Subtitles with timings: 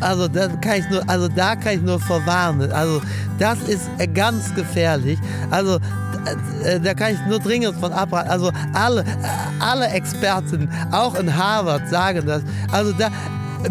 [0.00, 2.72] also da kann ich nur, also da kann ich nur verwarnen.
[2.72, 3.02] Also
[3.38, 5.18] das ist äh, ganz gefährlich.
[5.50, 5.78] Also
[6.64, 8.30] äh, da kann ich nur dringend von abraten.
[8.30, 9.04] Also alle, äh,
[9.60, 12.42] alle Experten, auch in Harvard, sagen das.
[12.72, 13.10] Also da,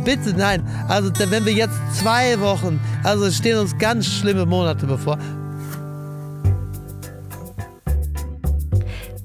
[0.04, 0.64] bitte nein.
[0.88, 5.18] Also wenn wir jetzt zwei Wochen, also stehen uns ganz schlimme Monate bevor.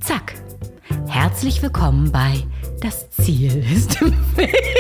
[0.01, 0.35] Zack.
[1.07, 2.43] Herzlich willkommen bei
[2.81, 4.75] Das Ziel ist im Weg.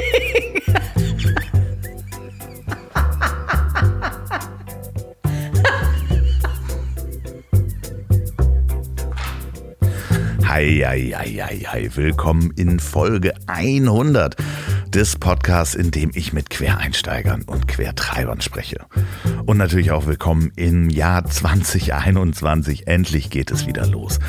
[10.55, 11.91] Hi.
[11.97, 14.37] Willkommen in Folge 100
[14.87, 18.87] des Podcasts, in dem ich mit Quereinsteigern und Quertreibern spreche.
[19.47, 22.87] Und natürlich auch willkommen im Jahr 2021.
[22.87, 24.21] Endlich geht es wieder los.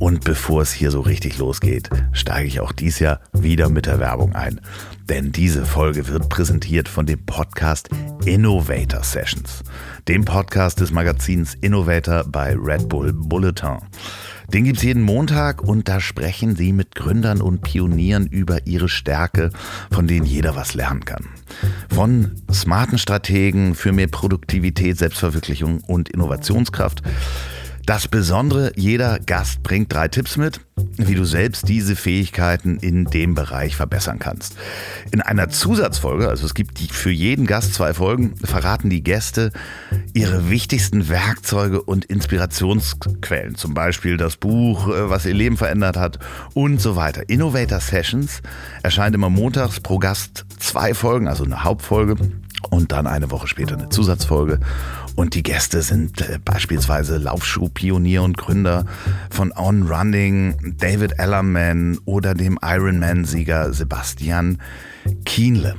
[0.00, 4.00] Und bevor es hier so richtig losgeht, steige ich auch dies Jahr wieder mit der
[4.00, 4.60] Werbung ein.
[5.08, 7.88] Denn diese Folge wird präsentiert von dem Podcast
[8.24, 9.62] Innovator Sessions,
[10.08, 13.78] dem Podcast des Magazins Innovator bei Red Bull Bulletin.
[14.52, 19.50] Den gibt's jeden Montag und da sprechen sie mit Gründern und Pionieren über ihre Stärke,
[19.90, 21.26] von denen jeder was lernen kann.
[21.94, 27.02] Von smarten Strategen für mehr Produktivität, Selbstverwirklichung und Innovationskraft
[27.88, 30.60] das Besondere, jeder Gast bringt drei Tipps mit,
[30.98, 34.56] wie du selbst diese Fähigkeiten in dem Bereich verbessern kannst.
[35.10, 39.52] In einer Zusatzfolge, also es gibt für jeden Gast zwei Folgen, verraten die Gäste
[40.12, 46.18] ihre wichtigsten Werkzeuge und Inspirationsquellen, zum Beispiel das Buch, äh, was ihr Leben verändert hat
[46.52, 47.26] und so weiter.
[47.30, 48.42] Innovator Sessions
[48.82, 52.16] erscheint immer montags pro Gast zwei Folgen, also eine Hauptfolge
[52.68, 54.60] und dann eine Woche später eine Zusatzfolge.
[55.18, 58.84] Und die Gäste sind äh, beispielsweise Laufschuhpionier und Gründer
[59.30, 64.58] von On Running, David Ellerman oder dem Ironman-Sieger Sebastian
[65.24, 65.74] Kienle.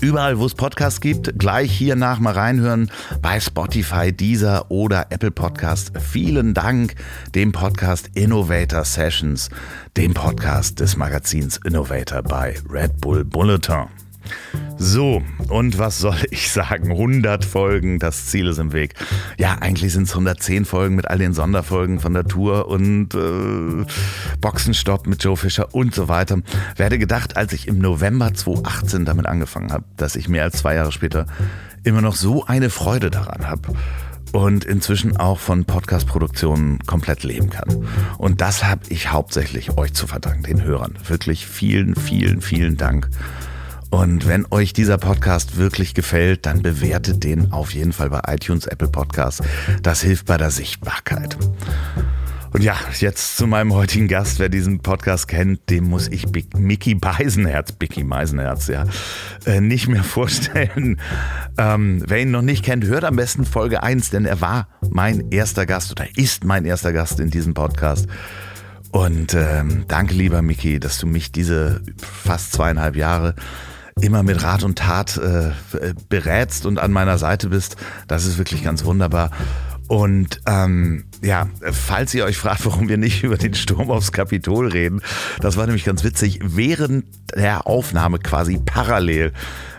[0.00, 2.90] Überall, wo es Podcasts gibt, gleich hier nach mal reinhören
[3.22, 5.92] bei Spotify, Deezer oder Apple Podcast.
[6.00, 6.96] Vielen Dank
[7.36, 9.48] dem Podcast Innovator Sessions,
[9.96, 14.05] dem Podcast des Magazins Innovator bei Red Bull Bulletin.
[14.78, 16.90] So, und was soll ich sagen?
[16.90, 18.94] 100 Folgen, das Ziel ist im Weg.
[19.38, 23.86] Ja, eigentlich sind es 110 Folgen mit all den Sonderfolgen von der Tour und äh,
[24.40, 26.40] Boxenstopp mit Joe Fischer und so weiter.
[26.76, 30.74] Werde gedacht, als ich im November 2018 damit angefangen habe, dass ich mehr als zwei
[30.74, 31.26] Jahre später
[31.84, 33.72] immer noch so eine Freude daran habe
[34.32, 37.86] und inzwischen auch von Podcast-Produktionen komplett leben kann.
[38.18, 40.94] Und das habe ich hauptsächlich euch zu verdanken, den Hörern.
[41.06, 43.08] Wirklich vielen, vielen, vielen Dank
[43.96, 48.66] und wenn euch dieser Podcast wirklich gefällt, dann bewertet den auf jeden Fall bei iTunes,
[48.66, 49.42] Apple Podcasts.
[49.80, 51.38] Das hilft bei der Sichtbarkeit.
[52.52, 54.38] Und ja, jetzt zu meinem heutigen Gast.
[54.38, 58.84] Wer diesen Podcast kennt, dem muss ich Big, Mickey Beisenherz, Bicky Meisenherz, ja,
[59.46, 61.00] äh, nicht mehr vorstellen.
[61.56, 65.30] Ähm, wer ihn noch nicht kennt, hört am besten Folge 1, denn er war mein
[65.30, 68.08] erster Gast oder ist mein erster Gast in diesem Podcast.
[68.90, 73.34] Und ähm, danke, lieber Mickey, dass du mich diese fast zweieinhalb Jahre
[74.00, 75.52] immer mit Rat und Tat äh,
[76.08, 77.76] berätst und an meiner Seite bist.
[78.08, 79.30] Das ist wirklich ganz wunderbar.
[79.88, 84.68] Und ähm, ja, falls ihr euch fragt, warum wir nicht über den Sturm aufs Kapitol
[84.68, 85.00] reden,
[85.40, 86.40] das war nämlich ganz witzig.
[86.42, 89.32] Während der Aufnahme quasi parallel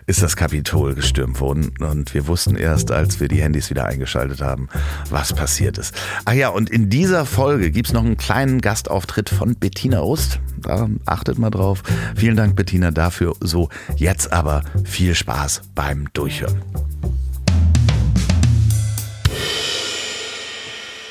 [0.07, 4.41] ist das Kapitol gestürmt worden und wir wussten erst, als wir die Handys wieder eingeschaltet
[4.41, 4.69] haben,
[5.09, 5.93] was passiert ist.
[6.23, 10.39] Ach ja, und in dieser Folge gibt's noch einen kleinen Gastauftritt von Bettina Ost.
[10.61, 11.83] Da achtet mal drauf.
[12.15, 13.35] Vielen Dank, Bettina, dafür.
[13.41, 13.67] So,
[13.97, 16.61] jetzt aber viel Spaß beim Durchhören.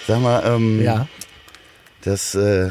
[0.07, 1.07] Sag mal, ähm, Ja.
[2.03, 2.71] das äh,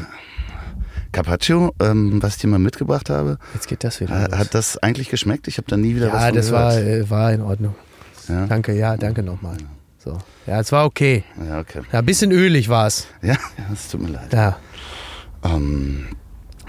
[1.16, 4.28] Carpaccio, ähm, was ich dir mal mitgebracht habe, Jetzt geht das wieder.
[4.28, 4.38] los.
[4.38, 5.48] hat das eigentlich geschmeckt?
[5.48, 6.64] Ich habe da nie wieder was ja, von das gehört.
[6.64, 7.74] war, äh, war in Ordnung.
[8.28, 8.46] Ja?
[8.46, 9.56] Danke, ja, danke nochmal.
[9.96, 10.18] So.
[10.46, 11.24] Ja, es war okay.
[11.48, 11.80] Ja, okay.
[11.90, 13.06] Ja, ein bisschen ölig war es.
[13.22, 14.30] Ja, ja, es tut mir leid.
[14.30, 14.58] Ja,
[15.42, 16.08] Ähm,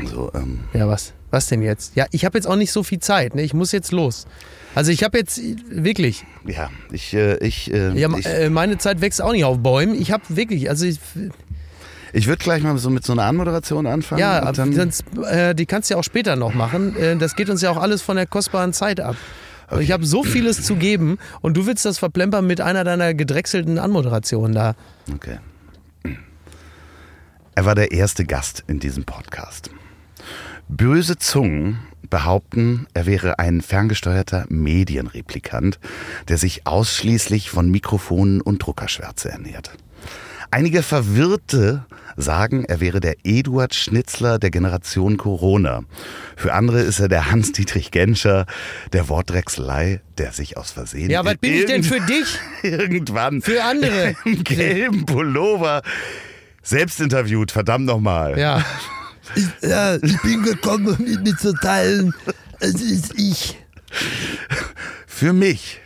[0.05, 1.11] so, ähm, ja, was?
[1.29, 1.97] Was denn jetzt?
[1.97, 3.35] Ja, ich habe jetzt auch nicht so viel Zeit.
[3.35, 3.41] Ne?
[3.41, 4.27] Ich muss jetzt los.
[4.75, 9.01] Also ich habe jetzt wirklich, ja, ich, äh, ich, äh, ja, ich, äh, meine Zeit
[9.01, 9.99] wächst auch nicht auf Bäumen.
[9.99, 10.99] Ich habe wirklich, also ich,
[12.17, 14.19] ich würde gleich mal so mit so einer Anmoderation anfangen.
[14.19, 16.95] ja, sonst, äh, die kannst du ja auch später noch machen.
[16.95, 19.15] Äh, das geht uns ja auch alles von der kostbaren Zeit ab.
[19.69, 23.13] Und Ich habe so vieles zu geben und du willst das verplempern mit einer deiner
[23.13, 24.75] gedrechselten Anmoderationen da.
[25.13, 25.39] Okay.
[27.53, 29.69] Er war der erste Gast in diesem Podcast.
[30.69, 31.79] Böse Zungen
[32.09, 35.79] behaupten, er wäre ein ferngesteuerter Medienreplikant,
[36.29, 39.71] der sich ausschließlich von Mikrofonen und Druckerschwärze ernährt.
[40.49, 41.85] Einige Verwirrte
[42.15, 45.83] sagen, er wäre der Eduard Schnitzler der Generation Corona.
[46.35, 48.45] Für andere ist er der Hans-Dietrich Genscher
[48.93, 51.09] der Wortdrechselei, der sich aus Versehen.
[51.09, 52.39] Ja, was bin ich denn für dich?
[52.63, 53.41] Irgendwann.
[53.41, 54.15] Für andere.
[54.25, 55.81] Im gelben Pullover.
[56.63, 58.39] Selbst interviewt, verdammt nochmal.
[58.39, 58.65] Ja.
[59.35, 62.13] Ich, ja, ich bin gekommen, um Ihnen mitzuteilen,
[62.59, 63.57] es ist ich.
[65.05, 65.81] Für mich.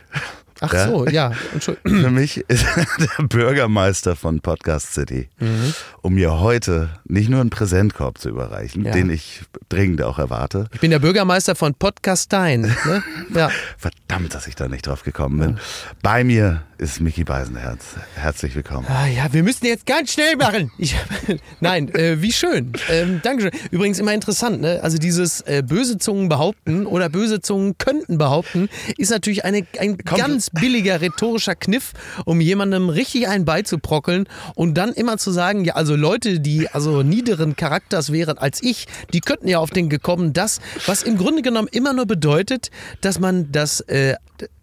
[0.62, 0.86] Ach Ja.
[0.86, 1.32] so, ja.
[1.52, 2.00] Entschuldigung.
[2.02, 2.86] Für mich ist er
[3.18, 5.74] der Bürgermeister von Podcast City, Mhm.
[6.02, 8.92] um mir heute nicht nur einen Präsentkorb zu überreichen, Ja.
[8.92, 10.66] den ich dringend auch erwarte.
[10.72, 12.60] Ich bin der Bürgermeister von Podcastein.
[12.62, 13.02] Ne?
[13.34, 13.50] Ja.
[13.78, 15.58] Verdammt, dass ich da nicht drauf gekommen bin.
[16.02, 17.84] Bei mir ist Mickey Beisenherz.
[18.14, 18.86] Herzlich willkommen.
[18.88, 20.70] Ah, ja, wir müssen jetzt ganz schnell machen.
[20.78, 20.94] Ich,
[21.60, 22.72] nein, äh, wie schön.
[22.90, 23.52] Ähm, Dankeschön.
[23.70, 24.80] Übrigens immer interessant, ne?
[24.82, 28.68] Also dieses äh, böse Zungen behaupten oder böse Zungen könnten behaupten,
[28.98, 31.92] ist natürlich eine, ein ganz billiger rhetorischer Kniff,
[32.24, 37.02] um jemandem richtig einen beizubrockeln und dann immer zu sagen, ja, also Leute, die also
[37.02, 41.42] niederen Charakters wären als ich, die könnten ja auf den gekommen, das, was im Grunde
[41.42, 42.70] genommen immer nur bedeutet,
[43.00, 44.14] dass man das, äh,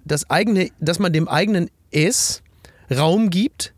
[0.05, 2.41] das eigene, dass man dem eigenen Es
[2.91, 3.73] Raum gibt,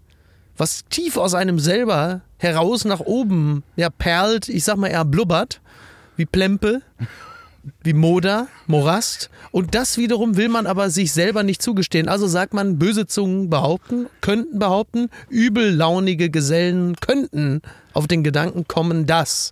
[0.58, 5.62] was tief aus einem selber heraus nach oben ja, perlt, ich sag mal eher blubbert,
[6.18, 6.82] wie Plempe,
[7.84, 9.30] wie Moder, Morast.
[9.52, 12.08] Und das wiederum will man aber sich selber nicht zugestehen.
[12.08, 17.62] Also sagt man, böse Zungen behaupten, könnten behaupten, übellaunige Gesellen könnten
[17.94, 19.52] auf den Gedanken kommen, dass.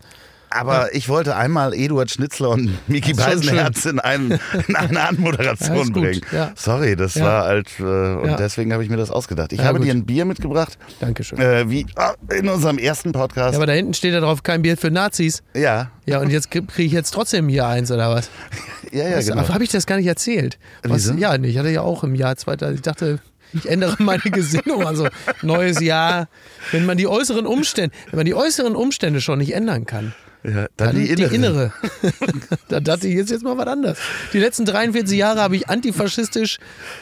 [0.52, 6.22] Aber ich wollte einmal Eduard Schnitzler und schon Beisenherz in, einen, in eine Anmoderation bringen.
[6.32, 6.52] ja.
[6.56, 7.26] Sorry, das Ja.
[7.26, 8.36] war halt, äh, und Ja.
[8.38, 9.54] deswegen habe ich mir das ausgedacht.
[9.54, 9.88] Ich habe gut.
[9.88, 11.40] dir ein Bier mitgebracht, Dankeschön.
[11.40, 13.56] äh, wie ah, in unserem ersten Podcast.
[13.56, 15.44] Aber da hinten steht ja drauf, kein Bier für Nazis.
[15.54, 18.30] ja, Ja, und jetzt kriege ich jetzt trotzdem hier eins oder was?
[18.92, 19.48] ja, ja, Was, genau.
[19.50, 20.58] Habe ich das gar nicht erzählt?
[20.84, 21.14] Was, Wieso?
[21.14, 23.20] ja, nee, ich hatte ja auch im Jahr 2000, ich dachte,
[23.54, 24.86] ich ändere meine Gesinnung.
[24.86, 25.08] Also
[25.42, 26.28] neues Jahr,
[26.72, 30.14] wenn man die äußeren Umstände, wenn man die äußeren Umstände schon nicht ändern kann,
[30.44, 31.36] Ja, dann dann die innere.
[31.36, 31.74] innere.
[32.70, 33.98] da dachte ich jetzt, jetzt mal was anderes.
[34.32, 36.60] Die letzten 43 Jahre habe ich antifaschistisch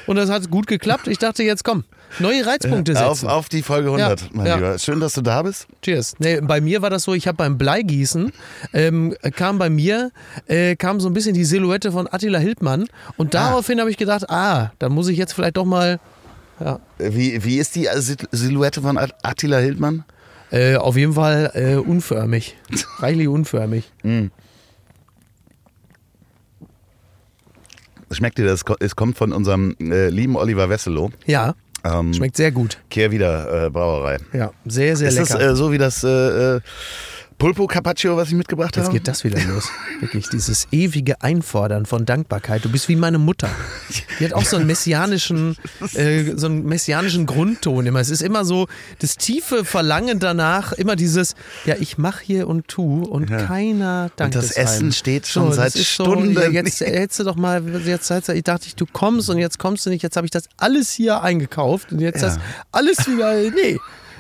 [0.08, 1.08] und das hat gut geklappt.
[1.08, 1.84] Ich dachte jetzt, komm,
[2.18, 3.30] neue Reizpunkte Auf, setzen.
[3.30, 4.56] auf die Folge 100, Ja, mein ja.
[4.56, 4.80] Lieber.
[4.80, 5.68] Schön, dass du da bist.
[5.84, 6.16] Cheers.
[6.18, 8.32] Nee, bei mir war das so, ich habe beim Bleigießen,
[8.74, 10.12] ähm, kam bei mir,
[10.48, 12.88] äh, kam so ein bisschen die Silhouette von Attila Hildmann
[13.18, 16.00] und daraufhin habe ich gedacht, ah, da muss ich jetzt vielleicht doch mal
[16.60, 20.06] ja, Wie, wie ist die Sil- Silhouette von At- Attila Hildmann?
[20.52, 22.56] Äh, auf jeden Fall äh, unförmig.
[23.00, 23.92] Reichlich unförmig.
[28.12, 28.64] Schmeckt dir das?
[28.80, 31.10] Es kommt von unserem äh, lieben Oliver Wesselow.
[31.26, 32.78] Ja, Ähm, schmeckt sehr gut.
[32.90, 34.18] Kehrwieder äh, Brauerei.
[34.34, 35.38] Ja, sehr, sehr ist lecker.
[35.40, 36.60] das äh, so wie das äh,
[37.38, 38.98] Pulpo Carpaccio, was ich mitgebracht Jetzt habe?
[38.98, 39.70] geht das wieder los.
[40.00, 42.66] Wirklich, dieses ewige Einfordern von Dankbarkeit.
[42.66, 43.48] Du bist wie meine Mutter.
[44.20, 45.56] Die hat auch so einen messianischen,
[45.94, 48.00] äh, so einen messianischen Grundton immer.
[48.00, 48.66] Es ist immer so
[48.98, 51.36] das tiefe Verlangen danach, immer dieses,
[51.66, 53.44] ja, ich mach hier und tu und Ja.
[53.46, 56.34] keiner dankt das es Essen steht schon das seit Stunden.
[56.34, 59.86] So, jetzt hättest du doch mal, jetzt, jetzt, ich dachte, du kommst und jetzt kommst
[59.86, 60.02] du nicht.
[60.02, 62.30] Jetzt habe ich das alles hier eingekauft und jetzt Ja.
[62.30, 62.40] das
[62.72, 63.78] alles wieder, nee.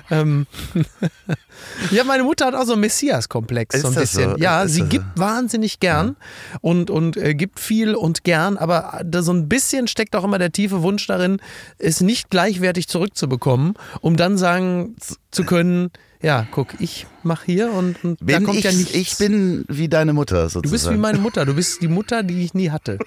[0.09, 0.47] Ähm,
[1.91, 4.31] ja, meine Mutter hat auch so einen Messias-Komplex, Ist so ein bisschen.
[4.31, 4.37] so?
[4.37, 4.91] Ja, Ist sie das so?
[4.91, 6.15] gibt wahnsinnig gern
[6.61, 10.39] und, und äh, gibt viel und gern, aber da so ein bisschen steckt auch immer
[10.39, 11.41] der tiefe Wunsch darin,
[11.77, 14.95] es nicht gleichwertig zurückzubekommen, um dann sagen
[15.31, 18.93] zu können, ja, guck, ich mach hier und, und da kommt ich, ja nichts.
[18.95, 20.63] ich bin wie deine Mutter sozusagen.
[20.63, 22.97] du bist wie meine Mutter, du bist die Mutter, die ich nie hatte.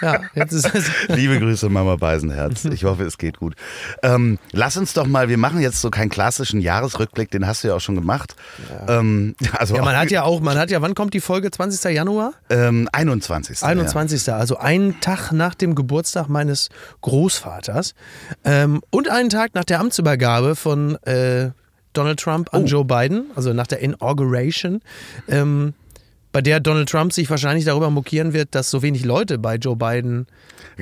[0.00, 0.90] Ja, jetzt ist es.
[1.08, 2.64] Liebe Grüße, Mama Beisenherz.
[2.74, 3.54] Ich hoffe, es geht gut.
[4.02, 7.68] Ähm, lass uns doch mal, wir machen jetzt so keinen klassischen Jahresrückblick, den hast du
[7.68, 8.34] ja auch schon gemacht.
[8.88, 11.50] Ähm, also Ja, man hat ja auch, man hat ja, wann kommt die Folge?
[11.50, 11.94] 20.
[11.94, 12.32] Januar?
[12.50, 13.62] ähm, 21.
[13.62, 14.32] 21.
[14.32, 16.68] Also einen Tag nach dem Geburtstag meines
[17.02, 17.94] Großvaters
[18.44, 21.50] ähm, und einen Tag nach der Amtsübergabe von äh,
[21.94, 22.66] Donald Trump an Oh.
[22.66, 24.82] Joe Biden, also nach der Inauguration,
[25.28, 25.72] ähm,
[26.32, 29.76] bei der Donald Trump sich wahrscheinlich darüber mokieren wird, dass so wenig Leute bei Joe
[29.76, 30.26] Biden.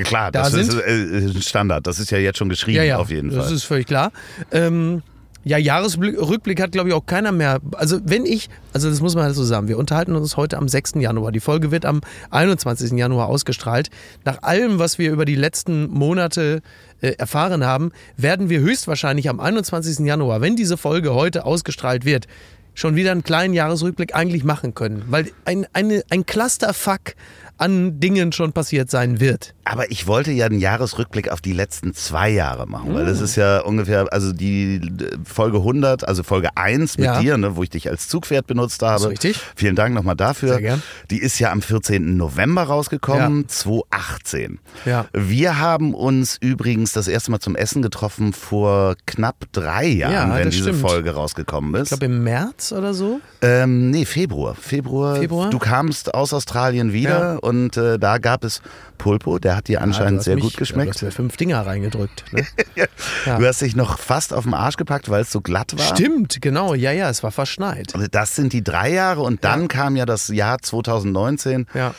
[0.04, 0.80] Klar, da das ist sind.
[0.80, 1.86] äh, ein Standard.
[1.86, 3.54] Das ist ja jetzt schon geschrieben, ja, ja, auf jeden das Fall.
[3.54, 4.12] ist völlig klar.
[4.50, 5.02] Ähm,
[5.44, 7.60] ja, Jahresrückblick hat, glaube ich, auch keiner mehr.
[7.72, 10.68] Also, wenn ich, also das muss man halt so sagen, wir unterhalten uns heute am
[10.68, 10.94] 6.
[10.96, 11.32] Januar.
[11.32, 12.92] Die Folge wird am 21.
[12.92, 13.90] Januar ausgestrahlt.
[14.24, 16.62] Nach allem, was wir über die letzten Monate
[17.00, 20.06] äh, erfahren haben, werden wir höchstwahrscheinlich am 21.
[20.06, 22.26] Januar, wenn diese Folge heute ausgestrahlt wird,
[22.74, 25.04] schon wieder einen kleinen Jahresrückblick eigentlich machen können.
[25.08, 27.14] Weil ein, eine, ein Clusterfuck
[27.62, 29.54] an Dingen schon passiert sein wird.
[29.64, 33.36] Aber ich wollte ja einen Jahresrückblick auf die letzten zwei Jahre machen, weil das ist
[33.36, 37.20] ja ungefähr, also die äh, Folge 100, also Folge 1 mit Ja.
[37.20, 39.08] dir, ne, wo ich dich als Zugpferd benutzt habe.
[39.10, 39.38] richtig.
[39.54, 40.50] Vielen Dank nochmal dafür.
[40.54, 40.82] Sehr gern.
[41.10, 42.16] Die ist ja am 14.
[42.16, 44.58] November rausgekommen, 2018.
[44.84, 45.06] Ja.
[45.12, 50.36] Wir haben uns übrigens das erste Mal zum Essen getroffen vor knapp drei Jahren, Ja,
[50.36, 50.80] wenn diese stimmt.
[50.80, 51.92] Folge rausgekommen ist.
[51.92, 53.20] Ich glaube im März oder so.
[53.40, 54.54] Ähm, nee, Februar.
[54.54, 55.16] Februar.
[55.16, 55.50] Februar?
[55.50, 57.36] Du kamst aus Australien wieder Ja.
[57.52, 58.62] Und äh, da gab es
[58.98, 60.94] Pulpo, der hat dir Ja, du anscheinend hast sehr mich- gut Du geschmeckt.
[60.94, 62.24] hast mir fünf Dinger reingedrückt.
[62.32, 62.46] Ne?
[63.26, 63.38] Ja.
[63.38, 65.84] Du hast dich noch fast auf den Arsch gepackt, weil es so glatt war.
[65.96, 66.74] Stimmt, genau.
[66.74, 67.94] Ja, ja, es war verschneit.
[67.94, 69.66] Also Das sind die drei Jahre und dann Ja.
[69.68, 71.94] kam ja das Jahr 2019, Ja.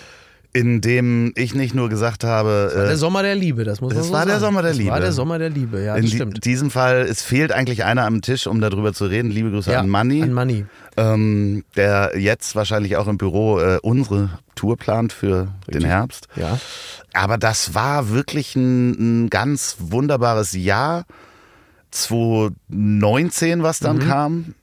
[0.56, 3.98] In dem ich nicht nur gesagt habe, Der äh, Sommer der Liebe, das muss man
[3.98, 4.40] Das so war der.
[4.40, 4.92] Sommer der das Liebe.
[4.92, 6.46] war der Sommer der Liebe, ja, in das stimmt.
[6.46, 9.32] diesem Fall, es fehlt eigentlich einer am Tisch, um darüber zu reden.
[9.32, 10.66] Liebe Grüße ja, an Manni, An Money.
[10.96, 16.28] ähm, der jetzt wahrscheinlich auch im Büro äh, unsere Tour plant für den Herbst.
[16.36, 16.60] Ja.
[17.14, 21.06] Aber das war wirklich ein, ein ganz wunderbares Jahr.
[21.92, 23.86] 2019, was Mhm.
[23.86, 24.56] dann kam.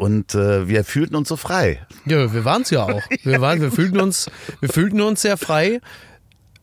[0.00, 1.86] Und äh, wir fühlten uns so frei.
[2.06, 3.02] Ja, wir waren es ja auch.
[3.22, 4.30] Wir, waren, wir, fühlten uns,
[4.60, 5.80] wir fühlten uns sehr frei,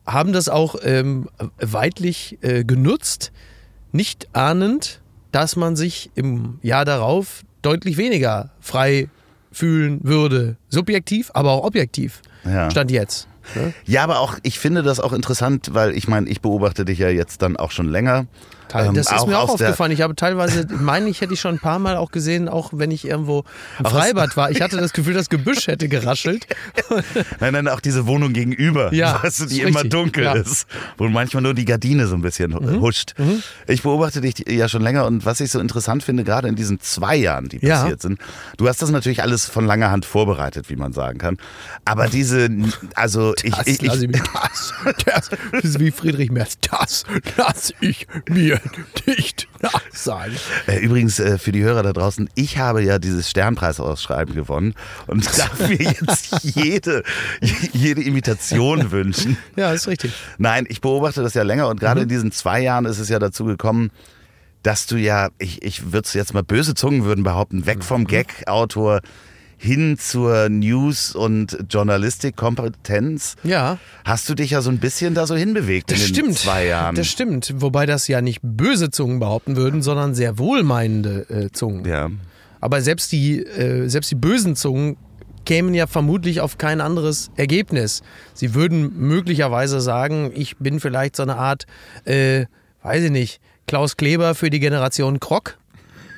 [0.04, 1.28] haben das auch ähm,
[1.58, 3.30] weitlich äh, genutzt,
[3.92, 9.08] nicht ahnend, dass man sich im Jahr darauf deutlich weniger frei
[9.52, 10.56] fühlen würde.
[10.68, 12.22] Subjektiv, aber auch objektiv.
[12.44, 12.70] Ja.
[12.72, 13.28] Stand jetzt.
[13.54, 13.72] Ne?
[13.84, 17.08] Ja, aber auch, ich finde das auch interessant, weil ich meine, ich beobachte dich ja
[17.08, 18.26] jetzt dann auch schon länger.
[18.74, 19.92] Ähm, das ist mir auch aufgefallen.
[19.92, 22.90] Ich habe teilweise, meine ich, hätte ich schon ein paar Mal auch gesehen, auch wenn
[22.90, 23.44] ich irgendwo
[23.78, 24.50] im Freibad war.
[24.50, 26.46] Ich hatte das Gefühl, das Gebüsch hätte geraschelt.
[27.40, 30.34] Nein, nein, auch diese Wohnung gegenüber, Ja, weißt du, die immer richtig, dunkel ja.
[30.34, 30.40] Mhm.
[30.42, 33.14] ist, wo manchmal nur die Gardine so ein bisschen huscht.
[33.66, 36.80] Ich beobachte dich ja schon länger und was ich so interessant finde, gerade in diesen
[36.80, 37.80] zwei Jahren, die Ja.
[37.82, 38.18] passiert sind,
[38.56, 41.36] du hast das natürlich alles von langer Hand vorbereitet, wie man sagen kann.
[41.84, 42.48] Aber diese,
[42.94, 44.72] also ich, Das, ich, ich, ich mir das,
[45.04, 46.58] das, das ist wie Friedrich Merz.
[46.70, 47.04] Das
[47.36, 48.57] lass ich mir
[49.06, 50.36] nicht nachsagen.
[50.66, 54.74] Äh, Übrigens äh, für die Hörer da draußen, ich habe ja dieses Sternpreisausschreiben gewonnen
[55.06, 57.02] und darf mir jetzt jede,
[57.72, 59.36] jede Imitation wünschen.
[59.56, 60.12] Ja, ist richtig.
[60.38, 61.80] Nein, ich beobachte das ja länger und Mhm.
[61.80, 63.90] gerade in diesen zwei Jahren ist es ja dazu gekommen,
[64.62, 67.82] dass du ja, ich, ich würde es jetzt mal böse Zungen würden behaupten, weg Mhm.
[67.82, 69.00] vom Gag-Autor
[69.58, 73.36] hin zur News- und Journalistikkompetenz.
[73.44, 76.38] Ja, Hast du dich ja so ein bisschen da so hinbewegt das in den stimmt.
[76.38, 76.94] zwei Jahren.
[76.94, 77.52] Das stimmt.
[77.58, 81.84] Wobei das ja nicht böse Zungen behaupten würden, sondern sehr wohlmeinende äh, Zungen.
[81.84, 82.08] ja.
[82.60, 84.96] Aber selbst die, äh, selbst die bösen Zungen
[85.46, 88.02] kämen ja vermutlich auf kein anderes Ergebnis.
[88.34, 91.66] Sie würden möglicherweise sagen, ich bin vielleicht so eine Art,
[92.04, 92.46] äh,
[92.82, 95.56] weiß ich nicht, Klaus Kleber für die Generation Krog.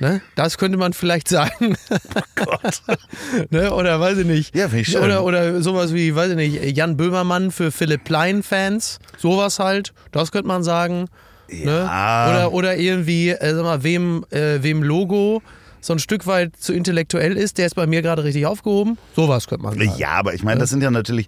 [0.01, 0.23] Ne?
[0.35, 1.77] Das könnte man vielleicht sagen.
[2.35, 2.83] Gott.
[3.51, 3.73] ne?
[3.73, 4.57] Oder weiß ich nicht.
[4.57, 5.03] Ja, finde ich schön.
[5.03, 8.99] Oder, oder sowas wie, weiß ich nicht, Jan Böhmermann für Philipp Plein-Fans.
[9.19, 9.93] Sowas halt.
[10.11, 11.07] Das könnte man sagen.
[11.49, 11.65] Ne?
[11.65, 12.31] Ja.
[12.31, 15.43] Oder, oder irgendwie, äh, sag mal, wem, äh, wem Logo
[15.83, 18.99] so ein Stück weit zu intellektuell ist, der ist bei mir gerade richtig aufgehoben.
[19.17, 19.93] Sowas könnte man sagen.
[19.97, 21.27] Ja, aber ich meine, das sind ja natürlich,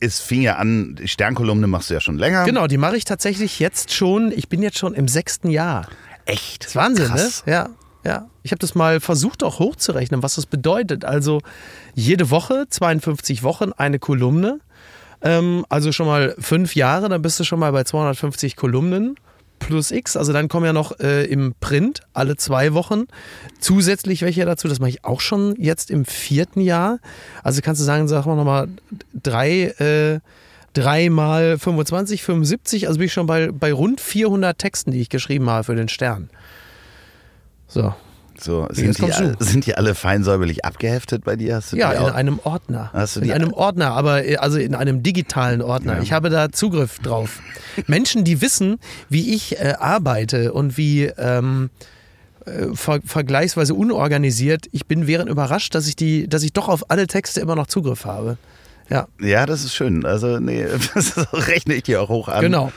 [0.00, 2.44] es fing ja an, die Sternkolumne machst du ja schon länger.
[2.44, 5.86] Genau, die mache ich tatsächlich jetzt schon, ich bin jetzt schon im sechsten Jahr.
[6.26, 6.64] Echt?
[6.64, 7.44] Das ist Wahnsinn, Krass.
[7.46, 7.52] ne?
[7.52, 7.68] Ja,
[8.04, 8.28] ja.
[8.42, 11.04] Ich habe das mal versucht auch hochzurechnen, was das bedeutet.
[11.04, 11.40] Also
[11.94, 14.60] jede Woche, 52 Wochen, eine Kolumne.
[15.22, 19.16] Ähm, also schon mal fünf Jahre, dann bist du schon mal bei 250 Kolumnen
[19.58, 20.16] plus X.
[20.16, 23.04] Also dann kommen ja noch äh, im Print alle zwei Wochen
[23.58, 24.68] zusätzlich welche dazu.
[24.68, 26.98] Das mache ich auch schon jetzt im vierten Jahr.
[27.42, 28.68] Also kannst du sagen, sag mal nochmal
[29.14, 30.20] drei, äh,
[30.74, 32.88] drei mal 25, 75.
[32.88, 35.88] Also bin ich schon bei, bei rund 400 Texten, die ich geschrieben habe für den
[35.88, 36.28] Stern.
[37.74, 37.94] So.
[38.36, 41.54] So, sind die, alle- sind die alle fein säuberlich abgeheftet bei dir?
[41.56, 42.90] Hast du Ja, in einem Ordner.
[42.92, 45.96] Hast du in einem Ordner, aber äh, also in einem digitalen Ordner.
[45.98, 46.02] Ja.
[46.02, 47.38] Ich habe da Zugriff drauf.
[47.86, 51.70] Menschen, die wissen, wie ich äh, arbeite und wie ähm,
[52.44, 56.90] äh, ver vergleichsweise unorganisiert ich bin, wären überrascht, dass ich die, dass ich doch auf
[56.90, 58.36] alle Texte immer noch Zugriff habe.
[58.90, 60.04] Ja, Ja, das ist schön.
[60.04, 62.40] Also, nee, das rechne ich dir auch hoch an.
[62.40, 62.72] genau.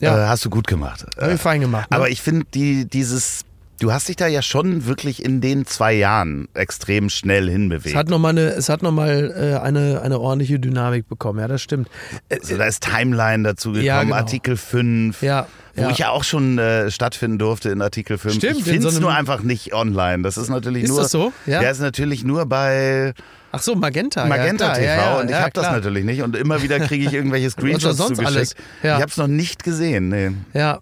[0.00, 1.06] Ja, Äh, hast du gut gemacht.
[1.18, 1.90] habe ich fein gemacht.
[1.90, 1.96] Ne?
[1.96, 3.40] Aber ich finde, die, dieses,
[3.80, 7.86] du hast dich da ja schon wirklich in den zwei Jahren extrem schnell hinbewegt.
[7.86, 11.38] es hat nochmal eine, es hat noch mal, äh, eine, eine ordentliche Dynamik bekommen.
[11.38, 11.88] Ja, das stimmt.
[12.28, 14.16] Äh, also, da ist Timeline dazu gekommen, Ja, genau.
[14.16, 15.22] Artikel 5.
[15.22, 15.90] Ja, Wo ja.
[15.90, 18.34] ich ja auch schon äh, stattfinden durfte in Artikel 5.
[18.34, 20.22] Stimmt, ich in finde so es einem- nur einfach nicht online.
[20.22, 21.02] Das ist natürlich Ist nur.
[21.02, 21.32] das so?
[21.46, 21.60] Ja?
[21.60, 23.14] Der ist natürlich nur bei
[23.50, 24.26] Ach so, Magenta.
[24.26, 24.74] Magenta ja, klar.
[24.74, 26.20] TV ja, ja, und ich habe das natürlich nicht.
[26.22, 28.26] Und immer wieder kriege ich irgendwelche Screenshots sonst zugeschickt.
[28.36, 28.54] alles?
[28.82, 30.10] Ich habe es noch nicht gesehen.
[30.10, 30.32] Nee.
[30.52, 30.80] Ja,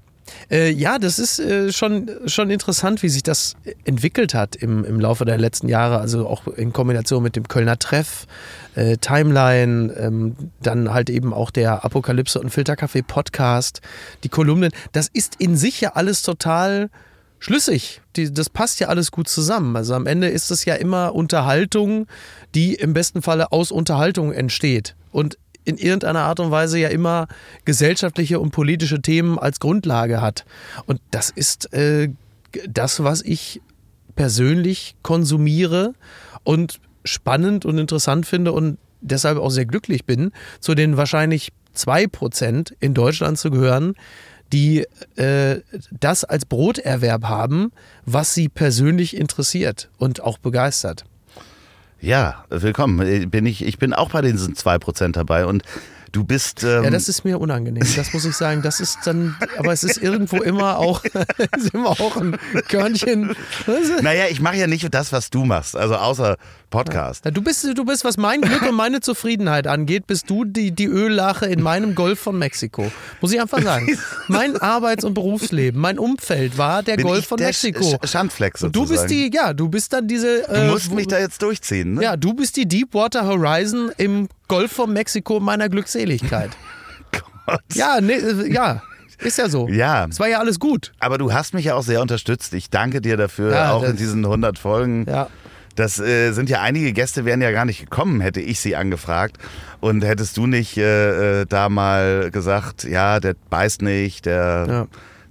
[0.51, 5.01] Äh, ja, das ist äh, schon, schon interessant, wie sich das entwickelt hat im, im
[5.01, 5.99] Laufe der letzten Jahre.
[5.99, 8.27] Also auch in Kombination mit dem Kölner Treff,
[8.75, 13.81] äh, Timeline, ähm, dann halt eben auch der Apokalypse und Filterkaffee Podcast,
[14.25, 14.73] die Kolumnen.
[14.93, 16.91] Das ist in sich ja alles total
[17.39, 18.01] schlüssig.
[18.17, 19.77] Die, das passt ja alles gut zusammen.
[19.77, 22.07] Also am Ende ist es ja immer Unterhaltung,
[22.55, 24.97] die im besten Falle aus Unterhaltung entsteht.
[25.13, 27.27] Und in irgendeiner Art und Weise ja immer
[27.65, 30.47] gesellschaftliche und politische Themen als Grundlage hat.
[30.87, 32.09] Und das ist äh,
[32.69, 33.61] das, was ich
[34.15, 35.93] persönlich konsumiere
[36.45, 42.07] und spannend und interessant finde und deshalb auch sehr glücklich bin, zu den wahrscheinlich zwei
[42.07, 43.95] Prozent in Deutschland zu gehören,
[44.53, 47.73] die äh, das als Broterwerb haben,
[48.05, 51.05] was sie persönlich interessiert und auch begeistert.
[52.01, 53.31] Ja, willkommen.
[53.31, 55.63] Bin ich, ich bin auch bei den 2% dabei und
[56.17, 56.65] du bist.
[56.65, 58.63] Ähm ja, das ist mir unangenehm, das muss ich sagen.
[58.63, 61.05] Das ist dann, aber es ist irgendwo immer auch,
[61.57, 62.37] ist immer auch ein
[62.69, 63.37] Körnchen.
[64.03, 66.37] Naja, ich mache ja nicht das, was du machst, also außer
[66.71, 67.25] Podcast.
[67.25, 70.73] Ja, du, bist, du bist, was mein Glück und meine Zufriedenheit angeht, bist du die,
[70.73, 72.91] die Öllache in meinem Golf von Mexiko.
[73.21, 73.97] Muss ich einfach sagen.
[74.29, 77.85] Mein Arbeits- und Berufsleben, mein Umfeld war der Bin Golf von der Mexiko.
[77.85, 79.31] Sch- Schandfleck Und du bist sozusagen.
[79.31, 80.43] die, ja, du bist dann diese.
[80.43, 82.03] Du äh, musst wo- mich da jetzt durchziehen, ne?
[82.03, 86.51] Ja, du bist die Deepwater Horizon im Golf von Mexiko meiner Glückseligkeit.
[87.47, 87.61] Gott.
[87.75, 88.83] Ja, nee, äh, ja,
[89.19, 89.69] ist ja so.
[89.69, 90.07] Ja.
[90.11, 90.93] Es war ja alles gut.
[90.99, 92.53] Aber du hast mich ja auch sehr unterstützt.
[92.55, 95.07] Ich danke dir dafür, Ja, auch in diesen 100 Folgen.
[95.09, 95.29] Ja.
[95.75, 99.37] Das äh, sind ja einige Gäste, wären ja gar nicht gekommen, hätte ich sie angefragt.
[99.81, 104.87] Und hättest du nicht äh, äh, da mal gesagt, ja, der beißt nicht, der Ja.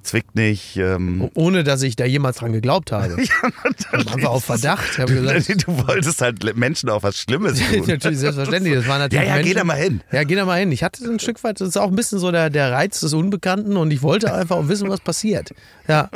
[0.05, 0.77] Zwickt nicht.
[0.77, 3.15] Ähm, Ohne dass ich da jemals dran geglaubt habe.
[3.91, 4.85] Einfach auf Verdacht.
[4.93, 7.83] Ich habe gesagt, du wolltest halt Menschen auch was Schlimmes tun.
[7.87, 8.75] natürlich selbstverständlich.
[8.75, 10.01] Das war ja, natürlich ja, geh Menschen- da mal hin.
[10.11, 10.71] Ja, geh da mal hin.
[10.71, 13.13] Ich hatte ein Stück weit, das ist auch ein bisschen so der, der Reiz des
[13.13, 15.51] Unbekannten und ich wollte einfach auch wissen, was passiert.
[15.87, 16.09] Ja.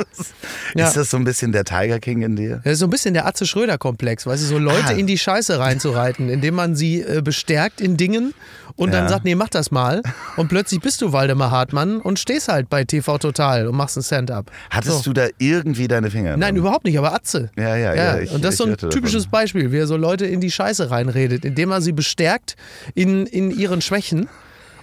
[0.75, 0.87] ja.
[0.87, 2.61] Ist das so ein bisschen der Tiger King in dir?
[2.63, 4.91] Das ist so ein bisschen der Atze Schröder-Komplex, weißt du, so Leute Ah.
[4.93, 8.33] in die Scheiße reinzureiten, indem man sie äh, bestärkt in Dingen
[8.75, 9.09] und dann Ja.
[9.09, 10.01] sagt, nee, mach das mal.
[10.37, 14.03] Und plötzlich bist du Waldemar Hartmann und stehst halt bei TV Total und machst ein
[14.03, 14.51] Stand-up.
[14.69, 15.11] Hattest So.
[15.11, 16.37] du da irgendwie deine Finger?
[16.37, 16.57] Nein, drin?
[16.63, 17.49] überhaupt nicht, aber Atze.
[17.57, 19.31] Ja, ja, ja, ich- und das ist so ein typisches davon.
[19.31, 22.55] Beispiel, wie er so Leute in die Scheiße reinredet, indem er sie bestärkt
[22.95, 24.27] in, in ihren Schwächen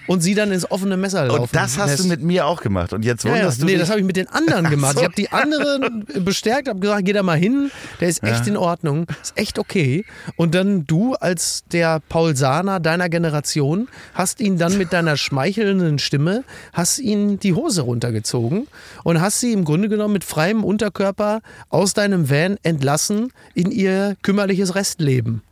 [0.07, 1.41] und sie dann ins offene Messer laufen.
[1.43, 2.05] Und das hast lässt.
[2.05, 2.93] du mit mir auch gemacht.
[2.93, 3.37] Und jetzt Ja, ja.
[3.37, 3.81] wunderst du Nee, dich.
[3.81, 4.95] das habe ich mit den anderen gemacht.
[4.95, 7.71] so, ich habe die anderen bestärkt, habe gesagt, geh da mal hin,
[8.01, 10.05] der ist echt in Ordnung, ist echt okay.
[10.37, 15.99] Und dann du als der Paul Sahner deiner Generation hast ihn dann mit deiner schmeichelnden
[15.99, 18.67] Stimme, hast ihn die Hose runtergezogen
[19.05, 24.17] und hast sie im Grunde genommen mit freiem Unterkörper aus deinem Van entlassen in ihr
[24.23, 25.43] kümmerliches Restleben.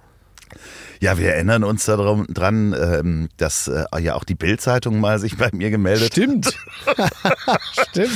[1.01, 5.37] Ja, wir erinnern uns daran, dran, ähm, dass äh, ja auch die Bild-Zeitung mal sich
[5.37, 6.55] bei mir gemeldet Stimmt.
[7.91, 8.11] Stimmt.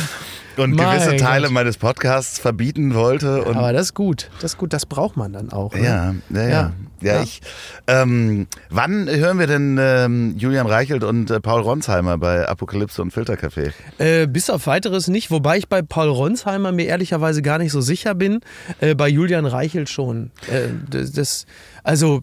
[0.58, 1.54] Und Mein gewisse Teile Gott.
[1.54, 3.44] meines Podcasts verbieten wollte.
[3.44, 4.30] Und Aber das ist gut.
[4.40, 5.74] Das ist gut, das braucht man dann auch.
[5.74, 5.84] ne?
[5.84, 6.48] ja, ja, ja.
[6.48, 6.72] Ja.
[7.00, 7.22] ja.
[7.22, 7.40] Ich,
[7.86, 13.12] ähm, wann hören wir denn ähm, Julian Reichelt und äh, Paul Ronsheimer bei Apokalypse und
[13.12, 13.72] Filtercafé?
[13.98, 17.80] Äh, bis auf weiteres nicht, wobei ich bei Paul Ronsheimer mir ehrlicherweise gar nicht so
[17.80, 18.40] sicher bin.
[18.80, 20.30] Äh, bei Julian Reichelt schon.
[20.50, 21.46] Äh, das, das,
[21.84, 22.22] also,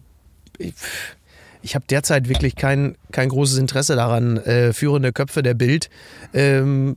[0.58, 0.74] ich,
[1.62, 5.90] ich habe derzeit wirklich kein, kein großes Interesse daran, äh, führende Köpfe der Bild
[6.32, 6.96] ähm,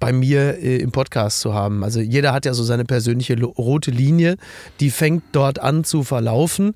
[0.00, 1.84] bei mir äh, im Podcast zu haben.
[1.84, 4.36] Also jeder hat ja so seine persönliche rote Linie,
[4.80, 6.74] die fängt dort an zu verlaufen.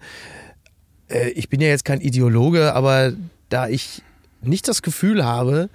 [1.09, 3.12] Äh, ich bin ja jetzt kein Ideologe, aber
[3.48, 4.02] da ich
[4.40, 5.68] nicht das Gefühl habe,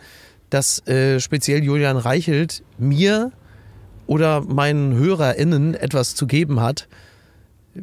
[0.49, 3.31] dass äh, speziell Julian Reichelt mir
[4.05, 6.87] oder meinen HörerInnen etwas zu geben hat,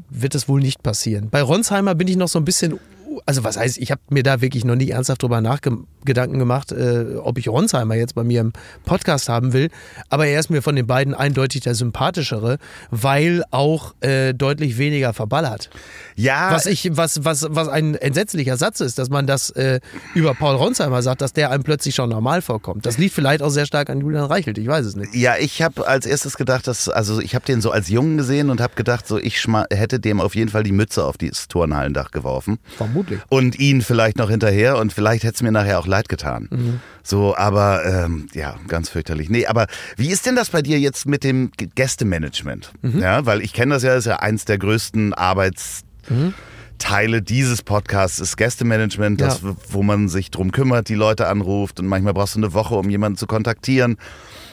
[0.09, 1.31] wird das wohl nicht passieren.
[1.31, 2.79] Bei Ronsheimer bin ich noch so ein bisschen,
[3.27, 7.17] also was heißt, ich habe mir da wirklich noch nie ernsthaft drüber Nachgedanken gemacht, äh,
[7.17, 8.53] ob ich Ronsheimer jetzt bei mir im
[8.85, 9.71] Podcast haben will.
[10.09, 12.59] Aber er ist mir von den beiden eindeutig der sympathischere,
[12.91, 15.71] weil auch äh, deutlich weniger verballert.
[16.17, 19.81] Ja, Was ich, was, was, was ein entsetzlicher Satz ist, dass man das äh,
[20.15, 22.87] über Paul Ronsheimer sagt, dass der einem plötzlich schon normal vorkommt.
[22.87, 25.15] Das liegt vielleicht auch sehr stark an Julian Reichelt, ich weiß es nicht.
[25.15, 28.51] Ja, ich habe als erstes gedacht, dass, also ich habe den so als Jungen gesehen
[28.51, 32.11] und habe gedacht, so ich hätte dem auf jeden Fall die Mütze auf das Turnhallendach
[32.11, 32.59] geworfen.
[32.77, 33.00] Vermutlich.
[33.29, 36.49] Und ihn vielleicht noch hinterher und vielleicht hätte es mir nachher auch leid getan.
[36.51, 36.81] Mhm.
[37.03, 39.31] So, aber ähm, ja, ganz fürchterlich.
[39.31, 42.73] Nee, aber wie ist denn das bei dir jetzt mit dem Gästemanagement?
[42.83, 43.01] Mhm.
[43.01, 48.37] Ja, weil ich kenne das ja, ist ja eins der größten Arbeitsteile dieses Podcasts ist
[48.37, 49.57] Gästemanagement, das, Ja.
[49.71, 52.91] wo man sich drum kümmert, die Leute anruft und manchmal brauchst du eine Woche, um
[52.91, 53.97] jemanden zu kontaktieren.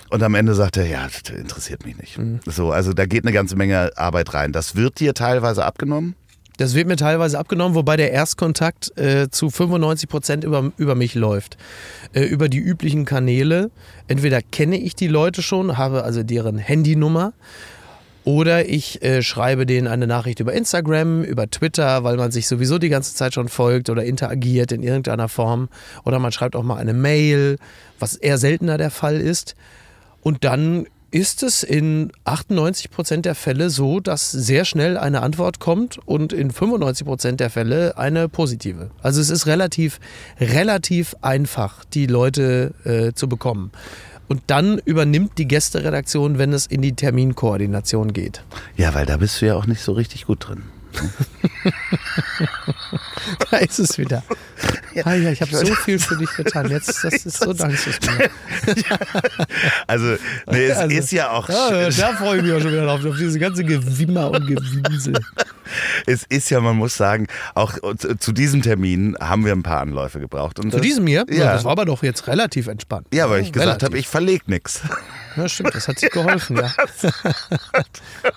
[0.10, 2.18] Und am Ende sagt er, ja, das interessiert mich nicht.
[2.18, 2.40] Mhm.
[2.46, 4.54] So, also da geht eine ganze Menge Arbeit rein.
[4.54, 6.16] Das wird dir teilweise abgenommen?
[6.58, 11.14] Das wird mir teilweise abgenommen, wobei der Erstkontakt äh, zu 95 Prozent über, über mich
[11.14, 11.58] läuft.
[12.14, 13.70] Äh, über die üblichen Kanäle.
[14.08, 17.34] Entweder kenne ich die Leute schon, habe also deren Handynummer.
[18.24, 22.78] Oder ich äh, schreibe denen eine Nachricht über Instagram, über Twitter, weil man sich sowieso
[22.78, 25.70] die ganze Zeit schon folgt oder interagiert in irgendeiner Form.
[26.04, 27.58] Oder man schreibt auch mal eine Mail,
[28.00, 29.56] was eher seltener der Fall ist.
[30.22, 35.60] Und dann ist es in 98 Prozent der Fälle so, dass sehr schnell eine Antwort
[35.60, 38.92] kommt und in 95 Prozent der Fälle eine positive.
[39.02, 40.00] Also es ist relativ,
[40.40, 43.72] relativ einfach, die Leute äh, zu bekommen.
[44.28, 48.44] Und dann übernimmt die Gästeredaktion, wenn es in die Terminkoordination geht.
[48.76, 50.64] Ja, weil da bist du ja auch nicht so richtig gut drin.
[53.52, 54.24] Da ist es wieder.
[55.04, 56.70] Ah ja, ich habe so viel für dich getan.
[56.70, 58.30] Jetzt, das ist so mir.
[59.88, 60.16] Also,
[60.48, 63.04] nee, es Also, ist ja auch Ja, da freue ich mich auch schon wieder drauf,
[63.06, 65.14] auf diese ganze Gewimmer und Gewinsel.
[66.06, 70.20] Es ist ja, man muss sagen, auch zu, diesem Termin haben wir ein paar Anläufe
[70.20, 70.60] gebraucht.
[70.60, 71.26] Und Zu das- diesem hier?
[71.30, 71.54] Ja.
[71.54, 73.08] Das war aber doch jetzt relativ entspannt.
[73.14, 74.82] Ja, weil ich gesagt habe, ich verleg nichts.
[75.36, 76.72] Ja, stimmt, das hat sich geholfen, ja.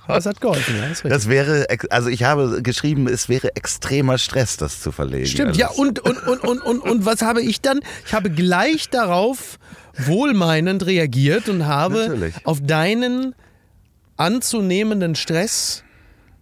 [0.09, 1.09] Das hat geholfen, ja.
[1.09, 5.27] Das wäre, also ich habe geschrieben, es wäre extremer Stress, das zu verlegen.
[5.27, 5.79] Stimmt, ja, alles.
[5.79, 7.81] und, und, und, und, und, und was habe ich dann?
[8.07, 9.59] Ich habe gleich darauf
[9.97, 12.35] wohlmeinend reagiert und habe Natürlich.
[12.45, 13.35] auf deinen
[14.17, 15.85] anzunehmenden Stress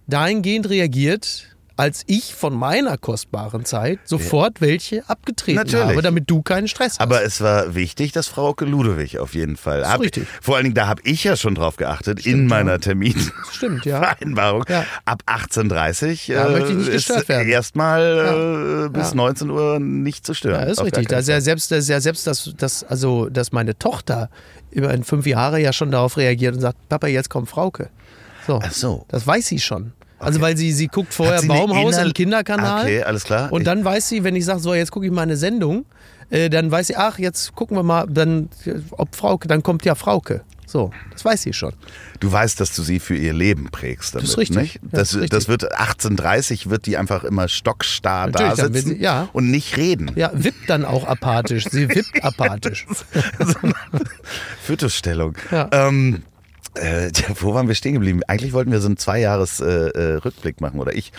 [0.06, 1.47] dahingehend reagiert,
[1.78, 5.86] als ich von meiner kostbaren Zeit sofort welche abgetreten Natürlich.
[5.86, 7.00] habe, damit du keinen Stress hast.
[7.00, 9.80] Aber es war wichtig, dass Frauke Ludewig auf jeden Fall.
[9.82, 10.26] ist Hab- richtig.
[10.42, 14.00] Vor allen Dingen, da habe ich ja schon drauf geachtet, in meiner Stimmt, ja.
[14.14, 14.64] Terminvereinbarung.
[14.68, 14.84] Ja.
[15.04, 17.48] Ab 18.30 Da äh, möchte ich nicht gestört ist werden.
[17.48, 19.14] erstmal äh, bis Ja.
[19.14, 20.66] 19 Uhr nicht zu stören.
[20.66, 21.08] Ja, ist richtig.
[21.08, 24.30] Da ist ja selbst, das ist ja selbst das, das, also, dass meine Tochter
[24.70, 27.88] über in fünf Jahre ja schon darauf reagiert und sagt, Papa, jetzt kommt Frauke.
[28.46, 28.60] So.
[28.62, 29.04] Ach so.
[29.08, 29.92] Das weiß sie schon.
[30.18, 32.82] Also weil sie, sie guckt vorher sie Baumhaus im Kinderkanal.
[32.84, 33.52] Okay, alles klar.
[33.52, 35.84] Und Ich- dann weiß sie, wenn ich sage, so, jetzt gucke ich mal eine Sendung,
[36.30, 38.48] äh, dann weiß sie, ach, jetzt gucken wir mal, dann,
[38.90, 40.42] ob Frauke, dann kommt ja Frauke.
[40.66, 41.72] So, das weiß sie schon.
[42.20, 44.56] Du weißt, dass du sie für ihr Leben prägst damit, ist richtig.
[44.58, 44.74] nicht?
[44.74, 45.30] Ja, Das, das ist richtig.
[45.30, 49.28] das wird 1830 wird die einfach immer stockstarr da Natürlich, wird sitzen sie- ja.
[49.32, 50.10] und nicht reden.
[50.14, 51.64] Ja, wippt dann auch apathisch.
[51.70, 52.86] Sie wippt apathisch.
[54.62, 55.34] Fötusstellung.
[55.50, 55.68] Ja.
[55.72, 56.22] Ähm,
[56.74, 58.20] äh, wo waren wir stehen geblieben?
[58.26, 61.12] Eigentlich wollten wir so einen Zweijahres äh, äh, machen oder ich.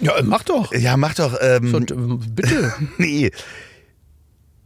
[0.00, 0.72] Ja, mach doch.
[0.74, 1.36] Ja, mach doch.
[1.40, 1.94] Ähm, So, d-
[2.34, 2.72] bitte.
[2.98, 3.30] nee.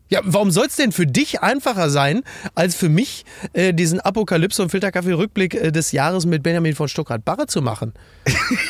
[0.09, 2.23] Ja, warum soll es denn für dich einfacher sein,
[2.55, 7.49] als für mich äh, diesen Apokalypse- und Filterkaffee-Rückblick äh, des Jahres mit Benjamin von Stuttgart-Barre
[7.49, 7.93] zu machen?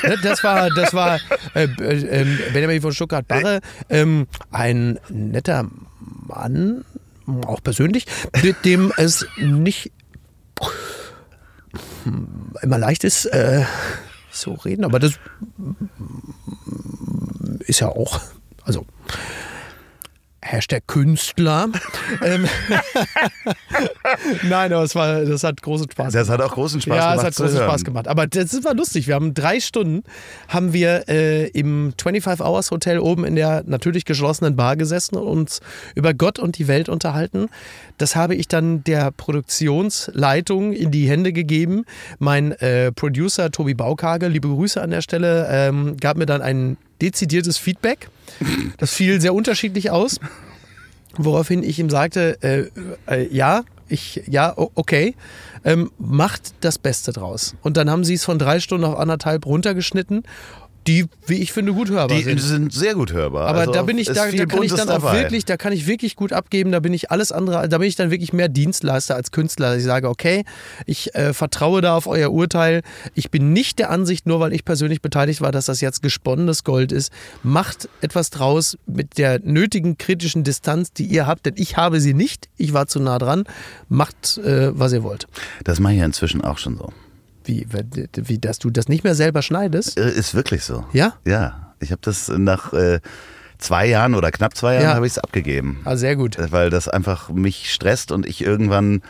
[0.03, 1.21] Ne, das war, das war
[1.55, 5.69] äh, äh, ähm, Benjamin von Stuttgart-Barre, ähm, ein netter
[6.27, 6.87] Mann,
[7.47, 8.07] auch persönlich,
[8.42, 9.92] mit dem es nicht
[12.62, 13.65] immer leicht ist, äh,
[14.31, 15.19] so reden, aber das
[17.61, 18.21] ist ja auch,
[18.65, 18.87] also
[20.47, 21.69] Hashtag Künstler.
[22.23, 22.47] ähm,
[24.49, 27.19] Nein, aber es war, das hat großen Spaß Das hat auch großen Spaß ja, gemacht.
[27.19, 27.69] es hat großen hören.
[27.69, 28.09] Spaß gemacht.
[28.09, 29.07] Aber das war lustig.
[29.07, 30.05] Wir haben drei Stunden,
[30.49, 35.27] haben wir äh, im 25 Hours Hotel oben in der natürlich geschlossenen Bar gesessen und
[35.27, 35.61] uns
[35.95, 37.49] über Gott und die Welt unterhalten.
[37.99, 41.85] Das habe ich dann der Produktionsleitung in die Hände gegeben.
[42.19, 46.77] Mein äh, Producer Tobi Baukage, liebe Grüße an der Stelle, ähm, gab mir dann ein
[47.01, 48.09] dezidiertes Feedback.
[48.79, 50.19] Das fiel sehr unterschiedlich aus.
[51.17, 52.71] Woraufhin ich ihm sagte, äh,
[53.07, 55.15] äh, ja, ich, ja, okay,
[55.65, 57.55] ähm, macht das Beste draus.
[57.63, 60.25] Und dann haben sie es von drei Stunden auf anderthalb runtergeschnitten,
[60.87, 62.40] die, wie ich finde, gut hörbar Die sind.
[62.40, 63.49] sind sehr gut hörbar.
[63.49, 65.20] Aber Also da bin ich, da, da kann ich dann auch dabei.
[65.20, 67.96] wirklich, da kann ich wirklich gut abgeben, da bin ich alles andere, da bin ich
[67.96, 69.77] dann wirklich mehr Dienstleister als Künstler.
[69.77, 70.44] Ich sage, okay,
[70.87, 72.83] ich äh, vertraue da auf euer Urteil.
[73.14, 76.64] Ich bin nicht der Ansicht, nur weil ich persönlich beteiligt war, dass das jetzt gesponnenes
[76.64, 77.12] Gold ist.
[77.42, 82.14] Macht etwas draus mit der nötigen kritischen Distanz, die ihr habt, denn ich habe sie
[82.14, 82.49] nicht.
[82.57, 83.44] Ich war zu nah dran.
[83.88, 85.27] Macht, äh, was ihr wollt.
[85.64, 86.92] Das mache ich ja inzwischen auch schon so.
[87.47, 87.67] Wie,
[88.15, 89.99] wie, dass du das nicht mehr selber schneidest?
[89.99, 90.85] Äh, Ist wirklich so.
[90.93, 91.15] Ja?
[91.25, 91.73] Ja.
[91.81, 93.01] Ich habe das nach äh,
[93.59, 94.95] zwei Jahren oder knapp zwei Jahren Ja.
[94.95, 95.81] habe ich es abgegeben.
[95.85, 96.39] Ah, sehr gut.
[96.39, 99.03] Äh, Weil das einfach mich stresst und ich irgendwann.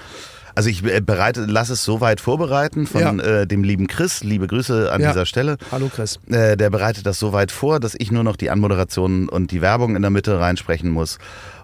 [0.55, 3.25] Also ich äh, bereite, lass es so weit vorbereiten von Ja.
[3.43, 4.25] äh, dem lieben Chris.
[4.25, 5.09] Liebe Grüße an Ja.
[5.13, 5.57] dieser Stelle.
[5.71, 6.19] Hallo Chris.
[6.29, 9.61] Äh, der bereitet das so weit vor, dass ich nur noch die Anmoderation und die
[9.61, 11.19] Werbung in der Mitte reinsprechen muss.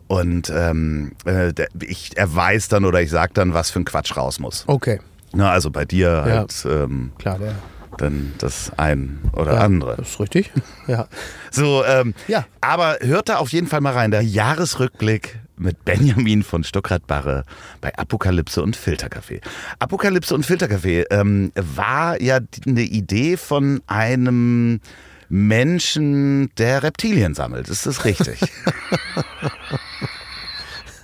[0.09, 4.15] Und ähm, äh, ich, er weiß dann oder ich sag dann, was für ein Quatsch
[4.17, 4.65] raus muss.
[4.67, 5.01] Okay,
[5.35, 7.55] Na, also bei dir halt ähm, klar, der.
[7.99, 9.97] dann das ein oder Ja, andere.
[9.97, 10.51] Das ist richtig.
[10.89, 11.07] Ja.
[11.51, 12.45] So, ähm, Ja.
[12.61, 14.11] aber hört da auf jeden Fall mal rein.
[14.11, 17.45] Der Jahresrückblick mit Benjamin von Stuckrad-Barre
[17.81, 19.41] bei Apokalypse und Filterkaffee.
[19.79, 24.81] Apokalypse und Filterkaffee ähm, war ja eine Idee von einem
[25.29, 27.69] Menschen der Reptilien sammelt.
[27.69, 28.41] Ist das richtig?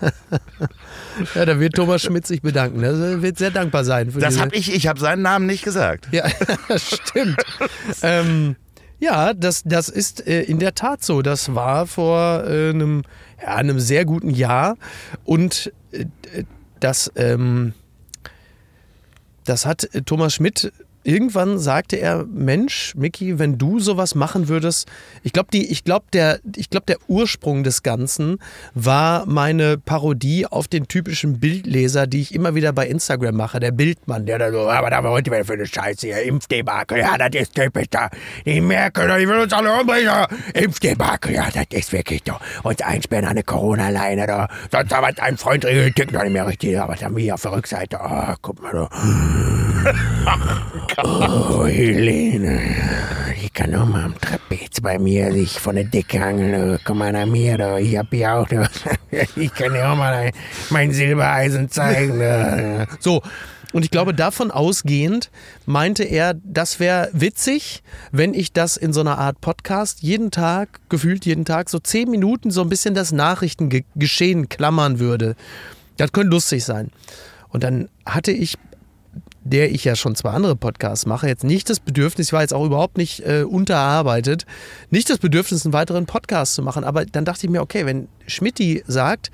[1.35, 2.83] Ja, da wird Thomas Schmidt sich bedanken.
[2.83, 4.11] Er wird sehr dankbar sein.
[4.11, 6.09] Für Das habe ich, ich habe seinen Namen nicht gesagt.
[6.13, 6.27] Ja,
[6.77, 7.43] stimmt.
[8.03, 8.57] ähm,
[8.99, 11.23] ja, das, das ist äh, in der Tat so.
[11.23, 13.03] Das war vor äh, einem,
[13.41, 14.77] ja, einem sehr guten Jahr.
[15.25, 16.07] Und äh,
[16.81, 17.75] das, ähm,
[19.45, 20.73] das hat äh, Thomas Schmidt.
[21.09, 24.87] Irgendwann sagte er, Mensch, Mickey, wenn du sowas machen würdest,
[25.23, 28.38] ich glaube, ich der, ich der Ursprung des Ganzen
[28.75, 33.71] war meine Parodie auf den typischen Bildleser, die ich immer wieder bei Instagram mache, der
[33.71, 37.16] Bildmann, der da so, aber da war heute wieder für eine Scheiße hier, Impfdebakel, ja,
[37.16, 38.11] das ist typisch da,
[38.44, 43.25] die Merkel, die will uns alle umbringen, Impfdebakel, ja, das ist wirklich doch, uns einsperren
[43.25, 47.16] an eine Corona-Leine, da, sonst aber ein Freund tickt noch nicht mehr richtig, aber dann
[47.16, 48.90] wie auf der Rückseite, oh, guck mal da,
[51.01, 52.61] Oh, Helene,
[53.41, 56.75] ich kann auch mal am Trapez bei mir sich von der Decke hangeln.
[56.75, 57.79] Oh, Komm mal nach mir, da.
[57.79, 58.69] ich hab hier auch, da.
[59.37, 60.33] ich kann dir auch mal ein,
[60.71, 62.19] mein Silbereisen zeigen.
[62.19, 62.87] Da.
[62.99, 63.23] So,
[63.73, 65.31] und ich glaube, davon ausgehend
[65.67, 70.81] meinte er, das wäre witzig, wenn ich das in so einer Art Podcast jeden Tag,
[70.89, 75.37] gefühlt jeden Tag, so zehn Minuten so ein bisschen das Nachrichtengeschehen klammern würde.
[75.97, 76.91] Das könnte lustig sein.
[77.51, 78.59] Und dann hatte ich
[79.49, 82.55] der ich ja schon zwei andere Podcasts mache, jetzt nicht das Bedürfnis, ich war jetzt
[82.55, 84.45] auch überhaupt nicht äh, unterarbeitet,
[84.91, 86.85] nicht das Bedürfnis, einen weiteren Podcast zu machen.
[86.85, 89.31] Aber dann dachte ich mir, okay, wenn Schmidti sagt,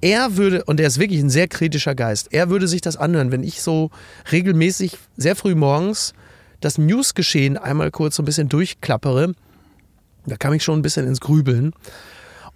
[0.00, 3.32] er würde, und er ist wirklich ein sehr kritischer Geist, er würde sich das anhören,
[3.32, 3.90] wenn ich so
[4.30, 6.14] regelmäßig sehr früh morgens
[6.60, 9.34] das Newsgeschehen einmal kurz so ein bisschen durchklappere,
[10.26, 11.72] da kam ich schon ein bisschen ins Grübeln.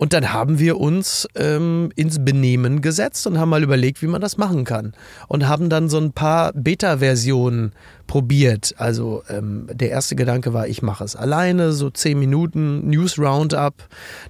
[0.01, 4.23] Und dann haben wir uns ähm, ins Benehmen gesetzt und haben mal überlegt, wie man
[4.23, 4.95] das machen kann.
[5.29, 7.73] Und haben dann so ein paar Beta-Versionen
[8.11, 8.75] probiert.
[8.77, 13.75] Also ähm, der erste Gedanke war, ich mache es alleine, so zehn Minuten News Roundup.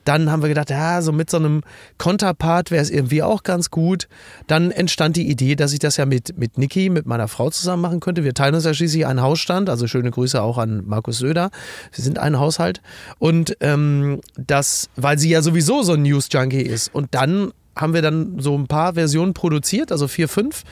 [0.04, 1.62] Dann haben wir gedacht, ja, so mit so einem
[1.96, 4.06] Konterpart wäre es irgendwie auch ganz gut.
[4.46, 7.80] Dann entstand die Idee, dass ich das ja mit, mit Niki, mit meiner Frau zusammen
[7.80, 8.22] machen könnte.
[8.22, 11.48] Wir teilen uns ja schließlich einen Hausstand, also schöne Grüße auch an Markus Söder.
[11.94, 12.82] Wir sind ein Haushalt.
[13.18, 16.94] Und ähm, das, weil sie ja sowieso so ein News-Junkie ist.
[16.94, 20.64] Und dann haben wir dann so ein paar Versionen produziert, also vier, fünf.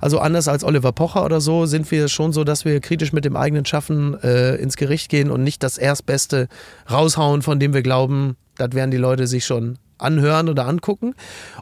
[0.00, 3.24] Also anders als Oliver Pocher oder so sind wir schon so, dass wir kritisch mit
[3.24, 6.48] dem eigenen Schaffen äh, ins Gericht gehen und nicht das Erstbeste
[6.90, 11.14] raushauen, von dem wir glauben, das werden die Leute sich schon anhören oder angucken.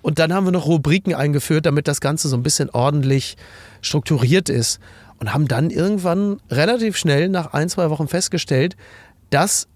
[0.03, 3.37] Und dann haben wir noch Rubriken eingeführt, damit das Ganze so ein bisschen ordentlich
[3.81, 4.81] strukturiert ist.
[5.19, 8.77] Und haben dann irgendwann relativ schnell nach ein, zwei Wochen festgestellt,
[9.31, 9.67] dass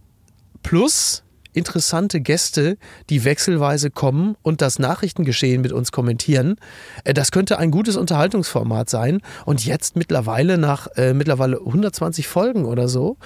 [0.62, 1.21] plus
[1.52, 2.76] interessante Gäste,
[3.10, 6.56] die wechselweise kommen und das Nachrichtengeschehen mit uns kommentieren.
[7.04, 9.20] Äh, Das könnte ein gutes Unterhaltungsformat sein.
[9.44, 13.16] Und jetzt mittlerweile nach äh, mittlerweile 120 Folgen oder so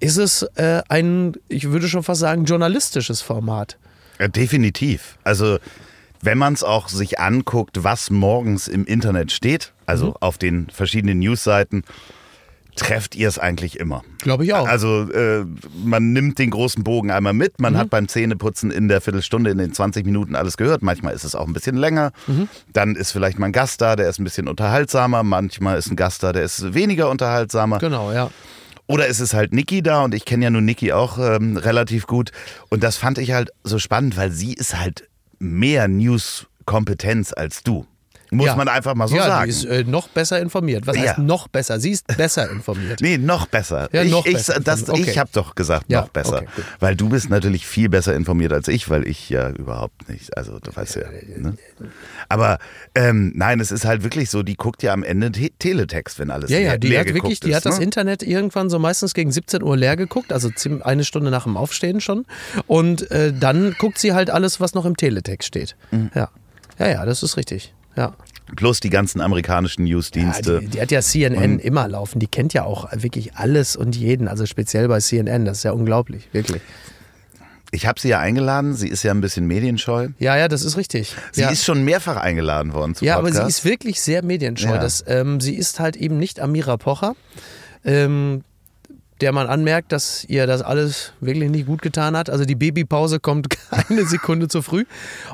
[0.00, 3.78] ist es äh, ein, ich würde schon fast sagen, journalistisches Format.
[4.18, 5.18] Ja, definitiv.
[5.24, 5.58] Also
[6.22, 10.14] wenn man es auch sich anguckt, was morgens im Internet steht, also Mhm.
[10.20, 11.84] auf den verschiedenen Newsseiten,
[12.76, 14.02] trefft ihr es eigentlich immer.
[14.18, 14.66] Glaube ich auch.
[14.66, 15.44] Also äh,
[15.82, 19.58] man nimmt den großen Bogen einmal mit, man hat beim Zähneputzen in der Viertelstunde, in
[19.58, 20.82] den 20 Minuten alles gehört.
[20.82, 22.12] Manchmal ist es auch ein bisschen länger.
[22.72, 25.22] Dann ist vielleicht mal ein Gast da, der ist ein bisschen unterhaltsamer.
[25.22, 27.78] Manchmal ist ein Gast da, der ist weniger unterhaltsamer.
[27.78, 28.30] Genau, ja.
[28.86, 32.06] Oder es ist halt Niki da und ich kenne ja nun Niki auch ähm, relativ
[32.06, 32.32] gut.
[32.68, 35.08] Und das fand ich halt so spannend, weil sie ist halt
[35.38, 37.86] mehr News-Kompetenz als du.
[38.34, 38.56] Muss Ja.
[38.56, 39.44] man einfach mal so ja, sagen.
[39.44, 40.86] die ist äh, noch besser informiert.
[40.86, 41.22] Was heißt Ja.
[41.22, 41.78] noch besser?
[41.80, 43.00] Sie ist besser informiert.
[43.04, 43.88] Nee, noch besser.
[43.92, 44.60] Ja, ich noch ich, besser.
[44.60, 45.04] das, Okay.
[45.08, 46.38] ich habe doch gesagt, Ja, noch besser.
[46.42, 46.46] okay,
[46.80, 50.58] weil du bist natürlich viel besser informiert als ich, weil ich ja überhaupt nicht, also
[50.58, 51.04] du weißt ja.
[51.38, 51.56] Ne?
[52.28, 52.58] Aber
[52.94, 56.30] ähm, nein, es ist halt wirklich so, die guckt ja am Ende Te Teletext, wenn
[56.30, 57.84] alles Ja, ja, leer, die leer hat wirklich, geguckt die ist, hat das ne?
[57.84, 60.50] Internet irgendwann so meistens gegen 17 Uhr leer geguckt, also
[60.82, 62.24] eine Stunde nach dem Aufstehen schon.
[62.66, 65.76] Und äh, dann guckt sie halt alles, was noch im Teletext steht.
[65.90, 66.10] Mhm.
[66.14, 66.30] Ja.
[66.78, 67.72] Ja, ja, das ist richtig.
[67.96, 68.14] Ja.
[68.56, 70.60] Plus die ganzen amerikanischen Ja, Newsdienste.
[70.60, 72.18] die, die hat ja CNN immer laufen.
[72.18, 74.28] Die kennt ja auch wirklich alles und jeden.
[74.28, 75.44] Also speziell bei CNN.
[75.44, 76.60] Das ist ja unglaublich, wirklich.
[77.70, 80.08] ich habe sie ja eingeladen, sie ist ja ein bisschen medienscheu.
[80.18, 81.14] Ja, ja, das ist richtig.
[81.32, 81.48] Sie ja.
[81.48, 83.56] ist schon mehrfach eingeladen worden zu Ja, aber Podcasts.
[83.56, 84.74] sie ist wirklich sehr medienscheu.
[84.74, 84.78] Ja.
[84.78, 87.16] Das, ähm, sie ist halt eben nicht Amira Pocher,
[87.84, 88.42] ähm,
[89.20, 92.30] der man anmerkt, dass ihr das alles wirklich nicht gut getan hat.
[92.30, 94.84] Also die Babypause kommt keine Sekunde zu früh.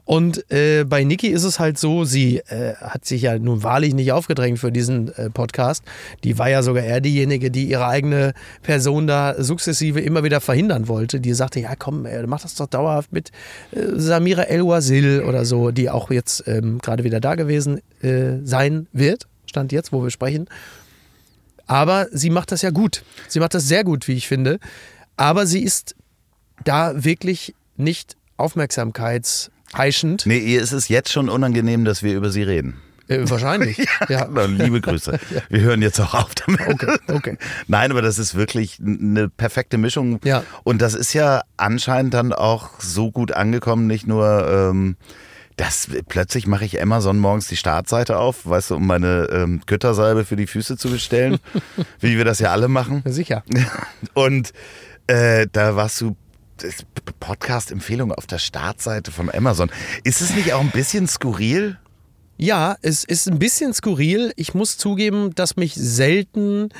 [0.04, 3.94] Und äh, bei Niki ist es halt so, sie äh, hat sich ja nun wahrlich
[3.94, 5.82] nicht aufgedrängt für diesen äh, Podcast.
[6.24, 10.88] Die war ja sogar eher diejenige, die ihre eigene Person da sukzessive immer wieder verhindern
[10.88, 11.20] wollte.
[11.20, 13.30] Die sagte, ja komm, ey, mach das doch dauerhaft mit
[13.72, 18.88] äh, Samira El-Wazil oder so, die auch jetzt ähm, gerade wieder da gewesen äh, sein
[18.92, 19.26] wird.
[19.46, 20.46] Stand jetzt, wo wir sprechen.
[21.70, 23.04] Aber sie macht das ja gut.
[23.28, 24.58] Sie macht das sehr gut, wie ich finde.
[25.16, 25.94] Aber sie ist
[26.64, 30.26] da wirklich nicht aufmerksamkeitsheischend.
[30.26, 32.80] Nee, ihr ist es jetzt schon unangenehm, dass wir über sie reden.
[33.06, 33.78] Äh, wahrscheinlich.
[34.08, 34.26] ja.
[34.28, 35.16] Na, Liebe Grüße.
[35.48, 36.60] Wir hören jetzt auch auf damit.
[36.60, 37.38] Okay, okay.
[37.68, 40.20] Nein, aber das ist wirklich eine perfekte Mischung.
[40.24, 40.42] Ja.
[40.64, 44.48] Und das ist ja anscheinend dann auch so gut angekommen, nicht nur.
[44.48, 44.96] Ähm,
[45.60, 50.24] das, plötzlich mache ich Amazon morgens die Startseite auf, weißt du, um meine ähm, Göttersalbe
[50.24, 51.38] für die Füße zu bestellen,
[52.00, 53.02] wie wir das ja alle machen.
[53.04, 53.44] Sicher.
[54.14, 54.54] Und
[55.06, 56.16] äh, da warst du
[57.20, 59.70] Podcast-Empfehlung auf der Startseite von Amazon.
[60.02, 61.78] Ist es nicht auch ein bisschen skurril?
[62.38, 64.32] Ja, es ist ein bisschen skurril.
[64.36, 66.70] Ich muss zugeben, dass mich selten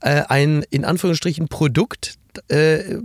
[0.00, 2.16] äh, ein in Anführungsstrichen Produkt,
[2.48, 2.98] äh,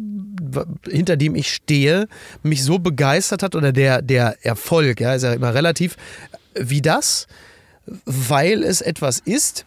[0.87, 2.07] hinter dem ich stehe,
[2.43, 5.97] mich so begeistert hat oder der, der Erfolg, ja, ist ja immer relativ,
[6.55, 7.27] wie das,
[8.05, 9.65] weil es etwas ist,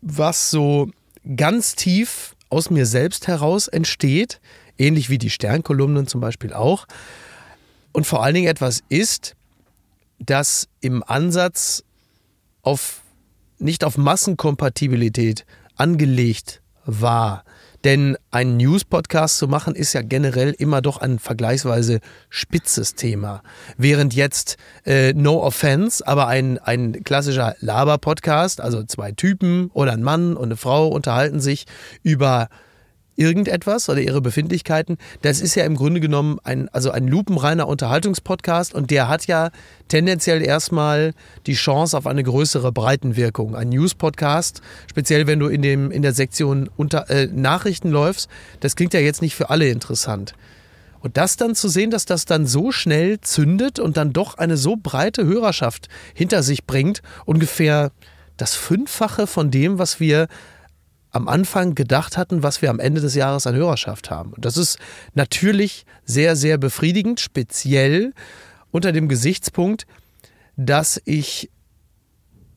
[0.00, 0.90] was so
[1.36, 4.40] ganz tief aus mir selbst heraus entsteht,
[4.78, 6.86] ähnlich wie die Sternkolumnen zum Beispiel auch.
[7.92, 9.36] Und vor allen Dingen etwas ist,
[10.18, 11.84] das im Ansatz
[12.62, 13.02] auf
[13.58, 17.44] nicht auf Massenkompatibilität angelegt war.
[17.84, 23.42] Denn einen News-Podcast zu machen, ist ja generell immer doch ein vergleichsweise spitzes Thema.
[23.76, 30.02] Während jetzt, äh, no offense, aber ein, ein klassischer Laber-Podcast, also zwei Typen oder ein
[30.02, 31.66] Mann und eine Frau unterhalten sich
[32.02, 32.48] über
[33.16, 38.74] irgendetwas oder ihre Befindlichkeiten, das ist ja im Grunde genommen ein, also ein lupenreiner Unterhaltungspodcast
[38.74, 39.50] und der hat ja
[39.88, 41.12] tendenziell erstmal
[41.46, 43.54] die Chance auf eine größere Breitenwirkung.
[43.54, 48.28] Ein News-Podcast, speziell wenn du in, dem, in der Sektion unter, äh, Nachrichten läufst,
[48.60, 50.34] das klingt ja jetzt nicht für alle interessant.
[51.00, 54.56] Und das dann zu sehen, dass das dann so schnell zündet und dann doch eine
[54.56, 57.90] so breite Hörerschaft hinter sich bringt, ungefähr
[58.36, 60.28] das Fünffache von dem, was wir
[61.12, 64.32] am Anfang gedacht hatten, was wir am Ende des Jahres an Hörerschaft haben.
[64.32, 64.78] Und das ist
[65.14, 68.14] natürlich sehr, sehr befriedigend, speziell
[68.70, 69.86] unter dem Gesichtspunkt,
[70.56, 71.50] dass ich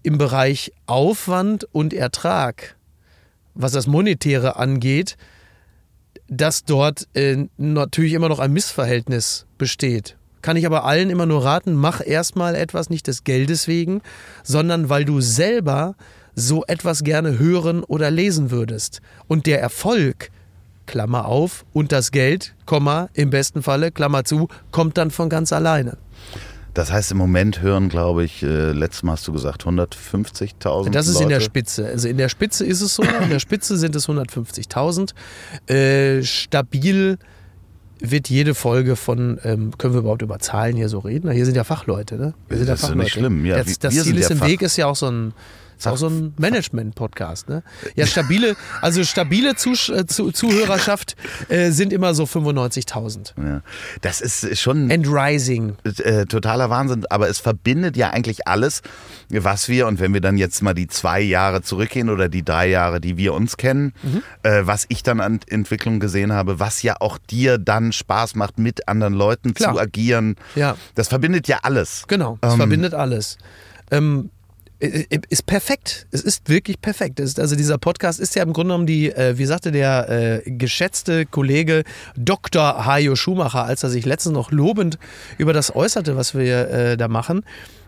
[0.04, 2.78] im Bereich Aufwand und Ertrag,
[3.54, 5.18] was das Monetäre angeht,
[6.28, 10.18] dass dort äh, natürlich immer noch ein Missverhältnis besteht.
[10.42, 14.02] Kann ich aber allen immer nur raten, mach erstmal etwas nicht des Geldes wegen,
[14.44, 15.96] sondern weil du selber
[16.36, 19.02] so etwas gerne hören oder lesen würdest.
[19.28, 20.30] Und der Erfolg,
[20.86, 25.52] Klammer auf, und das Geld, Komma, im besten Falle, Klammer zu, kommt dann von ganz
[25.54, 25.98] alleine.
[26.74, 31.08] Das heißt, im Moment hören, glaube ich, äh, letztes Mal hast du gesagt, 150.000 Das
[31.08, 31.24] ist Leute.
[31.24, 31.86] in der Spitze.
[31.88, 35.14] Also in der Spitze ist es so, in der Spitze sind es 150.000.
[35.68, 37.18] Äh, stabil
[38.02, 41.28] wird jede Folge von, ähm, können wir überhaupt über Zahlen hier so reden?
[41.28, 42.34] Na, Hier sind ja Fachleute, ne?
[42.50, 43.56] Wir sind Das ist ja nicht schlimm, ja.
[43.64, 45.34] Das, das Ziel ist ja im Fach- Weg ist ja auch so ein
[45.78, 47.64] ist auch so ein Management-Podcast, ne?
[47.96, 51.16] Ja, stabile, also stabile Zusch äh, zu, Zuhörerschaft
[51.50, 53.34] äh, sind immer so 95.000.
[53.44, 53.62] Ja.
[54.02, 55.76] Das ist schon And rising.
[55.84, 58.82] äh, totaler Wahnsinn, aber es verbindet ja eigentlich alles,
[59.30, 62.68] was wir, und wenn wir dann jetzt mal die zwei Jahre zurückgehen oder die drei
[62.68, 64.22] Jahre, die wir uns kennen, Mhm.
[64.44, 68.58] äh, was ich dann an Entwicklung gesehen habe, was ja auch dir dann Spaß macht,
[68.60, 69.74] mit anderen Leuten Klar.
[69.74, 70.36] zu agieren.
[70.56, 70.76] Ja.
[70.96, 72.04] Das verbindet ja alles.
[72.08, 73.38] Genau, es Ähm, verbindet alles.
[73.92, 74.30] Ähm,
[74.80, 76.08] ist perfekt.
[76.12, 77.20] Es ist wirklich perfekt.
[77.22, 80.10] Also dieser Podcast ist ja im Grunde genommen die, äh, wie sagte der
[80.46, 81.84] äh, geschätzte Kollege
[82.18, 82.86] Dr.
[82.86, 85.00] Hajo Schumacher, als er sich letztens noch lobend
[85.38, 87.44] über das äußerte, was wir äh, da machen.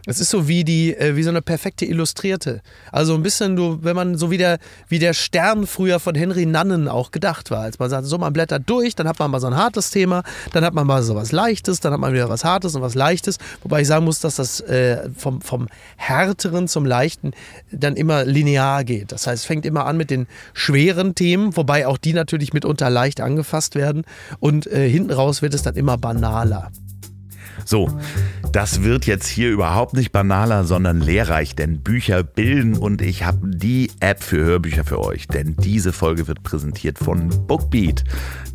[0.09, 2.61] Es ist so wie die, äh, wie so eine perfekte Illustrierte.
[2.93, 6.45] Also ein bisschen, du, wenn man so wie der, wie der Stern früher von Henry
[6.45, 7.63] Nannen auch gedacht war.
[7.63, 10.23] Als man sagt, so man blättert durch, dann hat man mal so ein hartes Thema,
[10.53, 12.95] dann hat man mal so was Leichtes, dann hat man wieder was Hartes und was
[12.95, 13.37] Leichtes.
[13.63, 15.67] Wobei ich sagen muss, dass das äh, vom, vom
[15.97, 17.33] Härteren zum Leichten
[17.71, 19.11] dann immer linear geht.
[19.11, 22.89] Das heißt, es fängt immer an mit den schweren Themen, wobei auch die natürlich mitunter
[22.89, 24.05] leicht angefasst werden.
[24.39, 26.71] Und äh, hinten raus wird es dann immer banaler.
[27.67, 27.89] So,
[28.53, 33.39] das wird jetzt hier überhaupt nicht banaler, sondern lehrreich, denn Bücher bilden und ich habe
[33.43, 38.05] die App für Hörbücher für euch, denn diese Folge wird präsentiert von Bookbeat,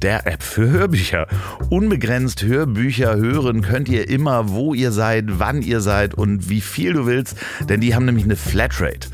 [0.00, 1.26] der App für Hörbücher.
[1.68, 6.94] Unbegrenzt Hörbücher hören könnt ihr immer, wo ihr seid, wann ihr seid und wie viel
[6.94, 7.36] du willst,
[7.68, 9.08] denn die haben nämlich eine Flatrate.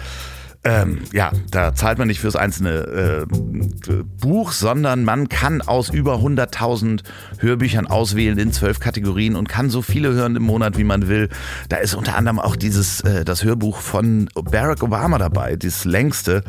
[0.64, 6.16] Ähm, ja, da zahlt man nicht fürs einzelne äh, Buch, sondern man kann aus über
[6.16, 7.03] 100.000
[7.38, 11.29] Hörbüchern auswählen in zwölf Kategorien und kann so viele hören im Monat, wie man will.
[11.68, 16.42] Da ist unter anderem auch dieses äh, das Hörbuch von Barack Obama dabei, das längste.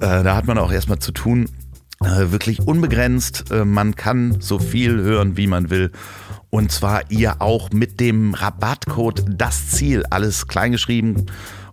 [0.00, 1.48] Äh, da hat man auch erstmal zu tun.
[2.04, 3.50] Äh, wirklich unbegrenzt.
[3.50, 5.92] Äh, man kann so viel hören, wie man will.
[6.56, 11.26] Und zwar ihr auch mit dem Rabattcode das Ziel, alles kleingeschrieben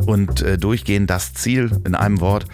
[0.05, 2.47] und äh, durchgehend das Ziel in einem Wort.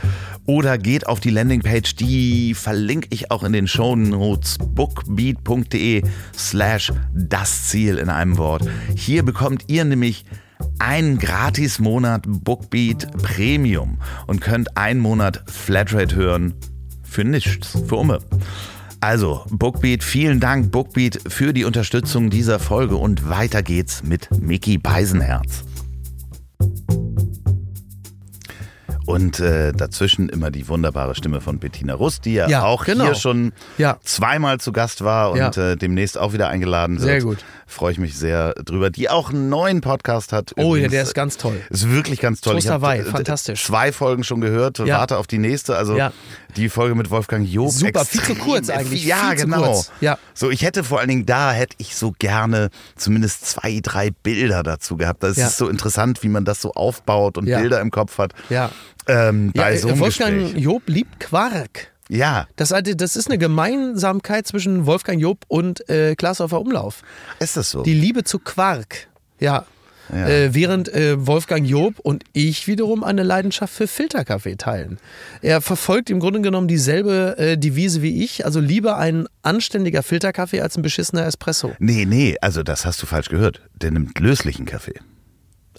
[0.45, 6.03] Oder geht auf die Landingpage, die verlinke ich auch in den Show Notes, bookbeat.de
[6.37, 8.61] slash das Ziel in einem Wort.
[8.95, 10.23] Hier bekommt ihr nämlich
[10.77, 16.53] einen Gratis-Monat Bookbeat Premium und könnt einen Monat Flatrate hören
[17.01, 18.19] für nichts, für Umme.
[19.01, 24.77] Also, Bookbeat, vielen Dank, Bookbeat, für die Unterstützung dieser Folge und weiter geht's mit Mickey
[24.77, 25.63] Beisenherz.
[29.05, 33.05] Und äh, dazwischen immer die wunderbare Stimme von Bettina Rust, die ja, Ja, auch genau.
[33.05, 33.97] hier schon Ja.
[34.03, 35.71] zweimal zu Gast war und Ja.
[35.71, 37.05] äh, demnächst auch wieder eingeladen wird.
[37.09, 37.37] Sehr gut.
[37.69, 38.89] Freue ich mich sehr drüber.
[38.89, 40.53] Die auch einen neuen Podcast hat.
[40.57, 40.91] Oh ja, übrigens.
[40.91, 41.61] der ist ganz toll.
[41.69, 42.55] Ist wirklich ganz toll.
[42.81, 43.63] Wei, äh, fantastisch.
[43.63, 44.97] Zwei Folgen schon gehört, Ja.
[44.97, 45.77] warte auf die nächste.
[45.77, 46.11] Also Ja.
[46.57, 47.69] die Folge mit Wolfgang Job.
[47.69, 49.85] Super, viel zu kurz eigentlich, Ja, genau.
[50.01, 50.17] Ja.
[50.33, 54.63] So, ich hätte vor allen Dingen da, hätte ich so gerne zumindest zwei, drei Bilder
[54.63, 55.21] dazu gehabt.
[55.21, 55.45] Das Ja.
[55.47, 57.59] ist so interessant, wie man das so aufbaut und Ja.
[57.59, 58.33] Bilder im Kopf hat.
[58.49, 58.71] Ja.
[59.07, 60.63] Ähm, bei ja so einem Wolfgang Gespräch.
[60.63, 61.91] Job liebt Quark.
[62.09, 67.03] Ja, Das, das ist eine Gemeinsamkeit zwischen Wolfgang Job und äh, Klaas auf Umlauf.
[67.39, 67.83] ist das so?
[67.83, 69.07] Die Liebe zu Quark.
[69.39, 69.65] Ja.
[70.11, 70.27] Ja.
[70.27, 74.97] Äh, während äh, Wolfgang Job und ich wiederum eine Leidenschaft für Filterkaffee teilen.
[75.43, 80.61] Er verfolgt im Grunde genommen dieselbe äh, Devise wie ich, also lieber ein anständiger Filterkaffee
[80.61, 81.75] als ein beschissener Espresso.
[81.77, 83.61] nee, nee, also das hast du falsch gehört.
[83.75, 84.99] Der nimmt löslichen Kaffee.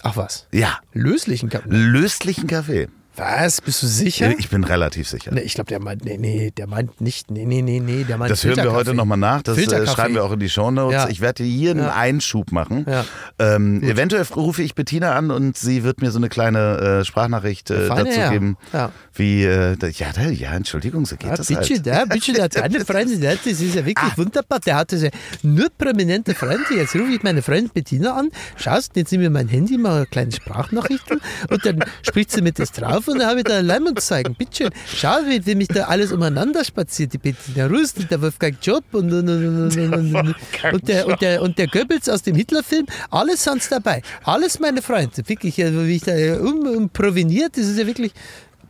[0.01, 0.47] Ach was?
[0.53, 1.67] Ja, Löslichen Kaffee?
[1.69, 2.87] löslichen Kaffee.
[3.17, 3.59] Was?
[3.59, 4.33] Bist du sicher?
[4.39, 5.31] Ich bin relativ sicher.
[5.33, 8.17] Nee, ich glaube, der meint, nee, nee, der meint nicht, nee, nee, nee, nee, der
[8.17, 9.41] meint Das hören wir heute nochmal nach.
[9.41, 10.93] Das äh, schreiben wir auch in die Shownotes.
[10.93, 11.09] Ja.
[11.09, 11.95] Ich werde hier einen Ja.
[11.95, 12.85] Einschub machen.
[12.87, 13.03] Ja.
[13.37, 17.69] Ähm, eventuell rufe ich Bettina an und sie wird mir so eine kleine äh, Sprachnachricht
[17.69, 18.57] äh, Feine dazu geben.
[18.71, 18.91] Ja.
[19.13, 21.87] Wie, äh, da, ja, da, ja, Entschuldigung, so geht das bitte, halt.
[21.87, 24.61] da, bitte, der deine Freunde, der, das ist ja wirklich wunderbar.
[24.61, 25.09] Der hat also
[25.43, 26.63] nur prominente Freunde.
[26.75, 30.05] Jetzt rufe ich meine Freundin Bettina an, schaust, jetzt nehme ich mein Handy, mache eine
[30.05, 33.99] kleine Sprachnachrichten und dann spricht sie mit das drauf und dann habe ich da Leimund
[34.01, 34.35] zeigen.
[34.35, 37.13] Bitte schön, schau, wie, wie mich da alles umeinander spaziert.
[37.13, 40.35] Die Bettina Rust und der Wolfgang Job und, und, und, und, und, und,
[40.73, 42.85] und, der, und, der, und der Goebbels aus dem Hitlerfilm.
[43.09, 44.01] Alles sind dabei.
[44.23, 45.27] Alles meine Freunde.
[45.27, 48.13] Wirklich, also wie ich da um, um proveniert, das ist ja wirklich.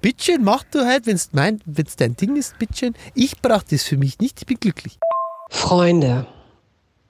[0.02, 2.96] Bittchen, mach du halt, wenn es wenn's dein Ding ist, bittchen.
[3.14, 4.98] Ich brauche das für mich nicht, ich bin glücklich.
[5.52, 6.26] Freunde,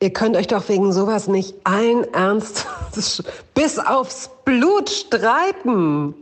[0.01, 2.65] ihr könnt euch doch wegen sowas nicht allen Ernst
[3.53, 6.15] bis aufs Blut streiten.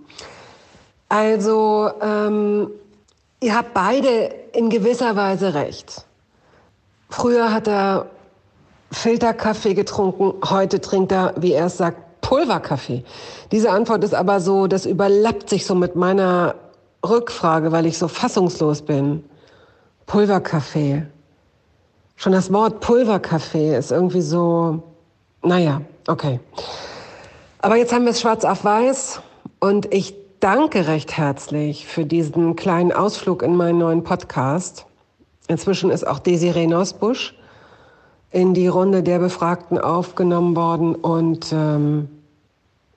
[1.10, 2.70] Also, ähm,
[3.42, 6.06] ihr habt beide in gewisser Weise recht.
[7.10, 8.06] Früher hat er
[8.92, 13.04] Filterkaffee getrunken, heute trinkt er, wie er es sagt, Pulverkaffee.
[13.52, 16.56] Diese Antwort ist aber so, das überlappt sich so mit meiner
[17.08, 19.24] Rückfrage, weil ich so fassungslos bin.
[20.06, 21.06] Pulverkaffee.
[22.18, 24.84] Schon das Wort Pulverkaffee ist irgendwie so,
[25.42, 26.40] naja, okay.
[27.62, 29.22] Aber jetzt haben wir es schwarz auf weiß
[29.60, 34.86] und ich danke recht herzlich für diesen kleinen Ausflug in meinen neuen Podcast.
[35.48, 37.36] Inzwischen ist auch Desiree Nosbusch
[38.32, 42.08] in die Runde der Befragten aufgenommen worden und ähm,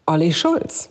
[0.07, 0.91] Olli Schulz.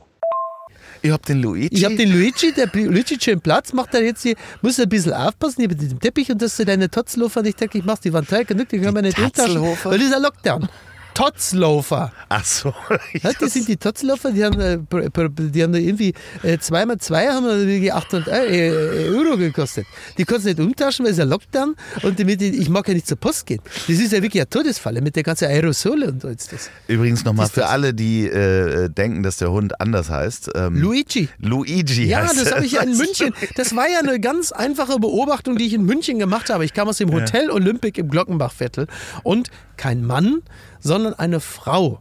[1.04, 1.76] Ich hab den Luigi.
[1.76, 5.14] Ich habe den Luigi, der Luigi schön Platz, macht er jetzt hier, muss ein bisschen
[5.14, 8.14] aufpassen hier mit dem Teppich und dass du deine Totzlofer nicht denke, ich mach's die
[8.14, 10.70] Wand teil genug, die können wir nicht umtauschen, weil das ist ein Lockdown.
[11.14, 12.12] Totzlofer.
[12.30, 12.74] Ach so.
[13.22, 17.28] Ja, das sind die Totzlofer, die haben, äh, die haben da irgendwie äh, zweimal zwei
[17.28, 19.86] haben irgendwie 800 Eu- äh, Euro gekostet.
[20.18, 22.94] Die kannst du nicht umtauschen, weil es ein Lockdown und damit ich, ich mag ja
[22.94, 23.62] nicht zur Post gehen.
[23.88, 26.70] Das ist ja wirklich eine Todesfalle mit der ganzen Aerosole und alles das.
[26.88, 27.70] Übrigens nochmal für das?
[27.70, 30.52] alle, die äh, denken, dass der Hund anders heißt.
[30.56, 31.30] Ähm, Luigi.
[31.40, 33.34] Luigi Ja, heißt das habe ich ja in München.
[33.56, 36.66] Das war ja eine ganz einfache Beobachtung, die ich in München gemacht habe.
[36.66, 38.88] Ich kam aus dem Hotel Olympic im Glockenbachviertel
[39.24, 40.42] und kein Mann,
[40.82, 42.00] sondern eine Frau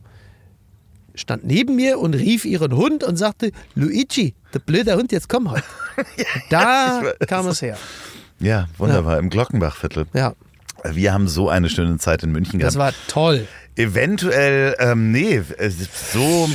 [1.15, 5.51] stand neben mir und rief ihren Hund und sagte, Luigi, der blöde Hund, jetzt komm
[5.51, 5.65] halt.
[6.51, 7.77] Da kam es her.
[8.39, 9.19] Ja, wunderbar.
[9.19, 10.07] Im Glockenbachviertel.
[10.15, 10.33] Ja,
[10.85, 12.95] Wir haben so eine schöne Zeit in München das gehabt.
[12.97, 13.47] war toll.
[13.77, 15.43] Eventuell, ähm, nee,
[16.13, 16.49] so,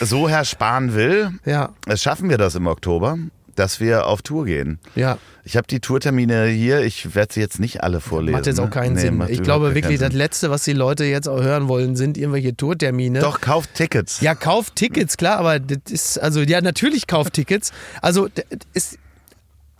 [0.00, 3.16] so Herr Spahn will, Ja, es schaffen wir das im Oktober,
[3.54, 4.78] dass wir auf Tour gehen.
[4.94, 5.18] ja.
[5.44, 8.30] Ich habe die Tourtermine hier, ich werde sie jetzt nicht alle vorlesen.
[8.36, 8.70] Macht jetzt auch ne?
[8.70, 9.16] keinen Nee, Sinn.
[9.16, 10.12] macht Ich glaube wirklich, das.
[10.12, 13.18] Letzte, was die Leute jetzt auch hören wollen, sind irgendwelche Tourtermine.
[13.18, 14.20] Doch, kauft Tickets.
[14.20, 17.72] Ja, kauft Tickets, klar, aber das ist, also ja, natürlich kauft Tickets.
[18.00, 18.28] Also
[18.72, 18.98] ist,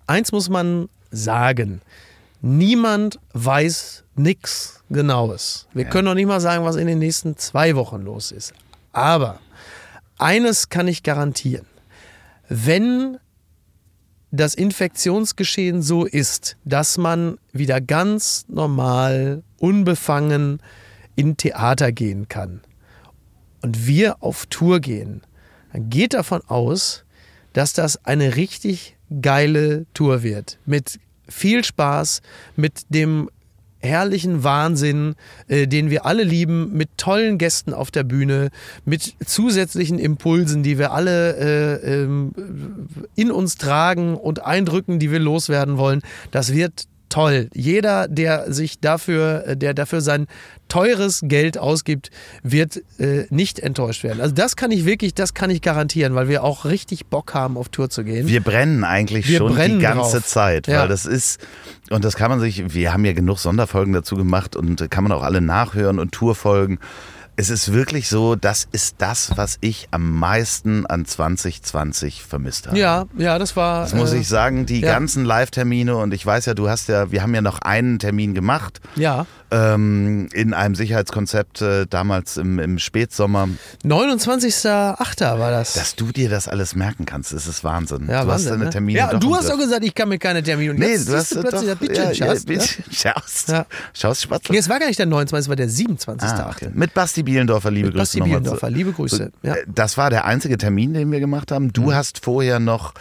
[0.08, 1.80] eins muss man sagen.
[2.40, 5.68] Niemand weiß nichts Genaues.
[5.74, 8.52] Wir können noch nicht mal sagen, was in den nächsten zwei Wochen los ist.
[8.92, 9.38] Aber
[10.18, 11.66] eines kann ich garantieren.
[12.48, 13.18] Wenn
[14.32, 20.60] das Infektionsgeschehen so ist, dass man wieder ganz normal, unbefangen
[21.14, 22.62] in Theater gehen kann
[23.60, 25.20] und wir auf Tour gehen,
[25.72, 27.04] dann geht davon aus,
[27.52, 30.58] dass das eine richtig geile Tour wird.
[30.64, 32.22] Mit viel Spaß,
[32.56, 33.30] mit dem
[33.82, 35.14] herrlichen Wahnsinn,
[35.48, 38.50] äh, den wir alle lieben, mit tollen Gästen auf der Bühne,
[38.84, 42.32] mit zusätzlichen Impulsen, die wir alle äh, ähm,
[43.16, 46.02] in uns tragen und Eindrücken, die wir loswerden wollen.
[46.30, 47.48] Das wird toll.
[47.54, 50.26] Jeder, der sich dafür, äh, der dafür sein
[50.68, 52.10] teures Geld ausgibt,
[52.42, 54.20] wird äh, nicht enttäuscht werden.
[54.20, 57.56] Also das kann ich wirklich, das kann ich garantieren, weil wir auch richtig Bock haben,
[57.58, 58.26] auf Tour zu gehen.
[58.28, 60.26] Wir brennen eigentlich Wir schon brennen die ganze drauf.
[60.26, 60.80] Zeit, Ja.
[60.82, 61.40] weil das ist,
[61.90, 65.12] und das kann man sich, wir haben ja genug Sonderfolgen dazu gemacht und kann man
[65.12, 66.78] auch alle nachhören und Tourfolgen.
[67.42, 72.78] Es ist wirklich so, das ist das, was ich am meisten an 2020 vermisst habe.
[72.78, 73.82] ja, ja, das war.
[73.82, 74.92] Das muss äh, ich sagen, die ja.
[74.92, 78.32] ganzen Live-Termine und ich weiß ja, du hast ja, wir haben ja noch einen Termin
[78.34, 79.26] gemacht Ja.
[79.52, 83.48] Ähm, in einem Sicherheitskonzept äh, damals im, im Spätsommer.
[83.84, 85.38] 29.08.
[85.38, 85.74] war das.
[85.74, 88.08] Dass du dir das alles merken kannst, ist Wahnsinn.
[88.08, 88.70] ja, du Wahnsinn, hast deine ne?
[88.70, 90.72] Termine Ja, doch du hast auch gesagt, ich kann mir keine Termine.
[90.72, 92.54] Und Nee, jetzt du hast du plötzlich doch, ja, ja, schaust, ne?
[92.54, 93.48] Bitchen schaust.
[93.48, 93.66] Ja.
[93.92, 94.28] Schaust.
[94.50, 96.22] Nee, es war gar nicht der 29, es war der 27.08.
[96.22, 96.70] Ah, okay.
[96.72, 99.32] Mit Basti Bielendorfer, liebe Mit Grüße Basti Bielendorfer, liebe Grüße.
[99.42, 99.52] Ja.
[99.52, 99.58] Mhm.
[99.58, 101.72] Äh, Das war der einzige Termin, den wir gemacht haben.
[101.72, 102.94] Du hast vorher noch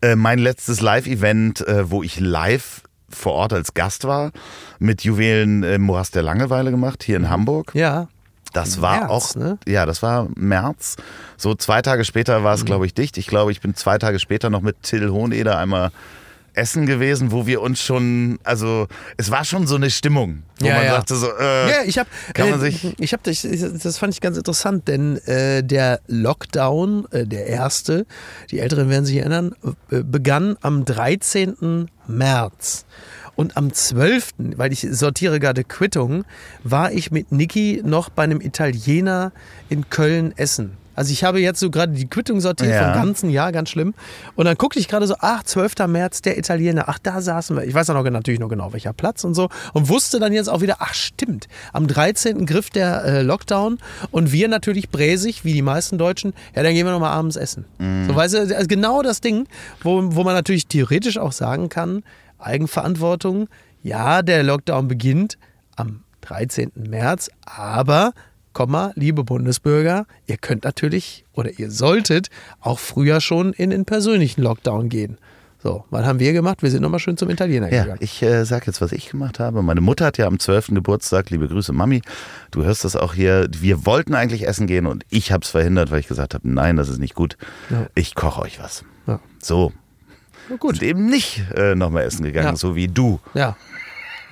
[0.00, 2.82] äh, mein letztes Live-Event, äh, wo ich live
[3.14, 4.32] vor Ort als Gast war,
[4.78, 7.72] mit Juwelen im Morast der Langeweile gemacht, hier in Hamburg.
[7.74, 8.08] ja.
[8.54, 9.56] Das war März, auch, ne?
[9.66, 10.96] ja, das war März.
[11.38, 12.66] So zwei Tage später war es, Mhm.
[12.66, 13.16] glaube ich, dicht.
[13.16, 15.90] Ich glaube, ich bin zwei Tage später noch mit Till Hohneder einmal
[16.54, 18.86] essen gewesen, wo wir uns schon, also
[19.16, 20.92] es war schon so eine Stimmung, wo Ja, man ja.
[20.92, 23.46] sagte so, äh, Ja, ich habe, kann man äh, sich- ich habe, das,
[23.82, 28.06] das fand ich ganz interessant, denn äh, der Lockdown, äh, der erste,
[28.50, 29.54] die Älteren werden sich erinnern,
[29.90, 31.88] äh, begann am 13.
[32.06, 32.84] März.
[33.34, 36.24] Und am 12., weil ich sortiere gerade Quittung,
[36.64, 39.32] war ich mit Niki noch bei einem Italiener
[39.70, 40.76] in Köln essen.
[40.94, 42.92] Also ich habe jetzt so gerade die Quittung sortiert Ja.
[42.92, 43.94] vom ganzen Jahr, ganz schlimm.
[44.36, 45.86] Und dann guckte ich gerade so, ach, 12.
[45.88, 47.64] März, der Italiener, ach, da saßen wir.
[47.64, 49.48] Ich weiß noch natürlich noch genau, welcher Platz und so.
[49.72, 52.46] Und wusste dann jetzt auch wieder, ach, stimmt, am 13.
[52.46, 53.78] griff der äh, Lockdown
[54.10, 57.36] und wir natürlich bräsig, wie die meisten Deutschen, ja, dann gehen wir noch mal abends
[57.36, 57.64] essen.
[57.78, 59.46] So, weißt du, also genau das Ding,
[59.82, 62.02] wo, wo man natürlich theoretisch auch sagen kann,
[62.38, 63.48] Eigenverantwortung,
[63.82, 65.38] ja, der Lockdown beginnt
[65.76, 66.70] am 13.
[66.76, 68.12] März, aber
[68.52, 72.28] Komma, liebe Bundesbürger, ihr könnt natürlich oder ihr solltet
[72.60, 75.18] auch früher schon in den persönlichen Lockdown gehen.
[75.62, 76.62] So, was haben wir gemacht?
[76.62, 78.00] Wir sind nochmal schön zum Italiener Ja, gegangen.
[78.02, 79.62] ich äh, sag jetzt, was ich gemacht habe.
[79.62, 80.68] Meine Mutter hat ja am 12.
[80.74, 82.02] Geburtstag, liebe Grüße Mami,
[82.50, 85.92] du hörst das auch hier, wir wollten eigentlich essen gehen und ich habe es verhindert,
[85.92, 87.36] weil ich gesagt habe, nein, das ist nicht gut.
[87.70, 87.86] Ja.
[87.94, 88.84] Ich koche euch was.
[89.06, 89.20] Ja.
[89.40, 89.72] So.
[90.50, 90.72] Na gut.
[90.74, 92.56] Und eben nicht äh, nochmal essen gegangen, Ja.
[92.56, 93.20] so wie du.
[93.34, 93.56] Ja.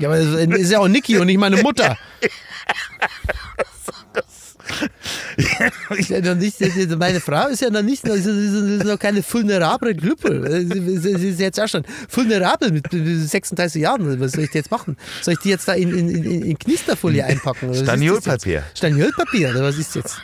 [0.00, 1.98] Ja, aber es ist ja auch Niki und nicht meine Mutter.
[5.90, 6.56] Ist ja noch nicht,
[6.98, 10.64] meine Frau ist ja noch nicht, das ist, noch keine vulnerable Gruppe.
[10.70, 14.20] Sie sie ist jetzt auch schon vulnerabel mit 36 Jahren.
[14.20, 14.96] Was soll ich jetzt machen?
[15.22, 17.74] Soll ich die jetzt da in, in, in, Knisterfolie einpacken?
[17.74, 18.64] Staniolpapier.
[18.74, 20.18] Staniolpapier, oder was ist jetzt?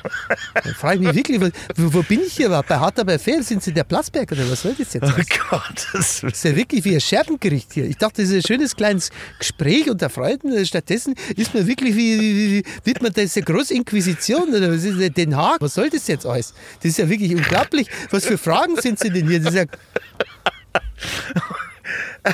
[0.54, 2.68] Dann frage ich mich wirklich, wo, wo bin ich hier überhaupt?
[2.68, 5.04] Bei Harter bei Fehl sind Sie der Platzberg oder was soll das jetzt?
[5.06, 7.84] Oh Gott, das ist ja wirklich wie ein Scherbengericht hier.
[7.84, 10.64] Ich dachte, das ist ein schönes kleines Gespräch unter Freunden.
[10.64, 14.98] Stattdessen ist man wirklich wie, wie, wie wird man das eine Großinquisition oder was ist
[14.98, 15.60] denn Den Haag?
[15.60, 16.54] Was soll das jetzt alles?
[16.80, 17.88] Das ist ja wirklich unglaublich.
[18.10, 19.40] Was für Fragen sind Sie denn hier?
[19.40, 19.64] Das ist ja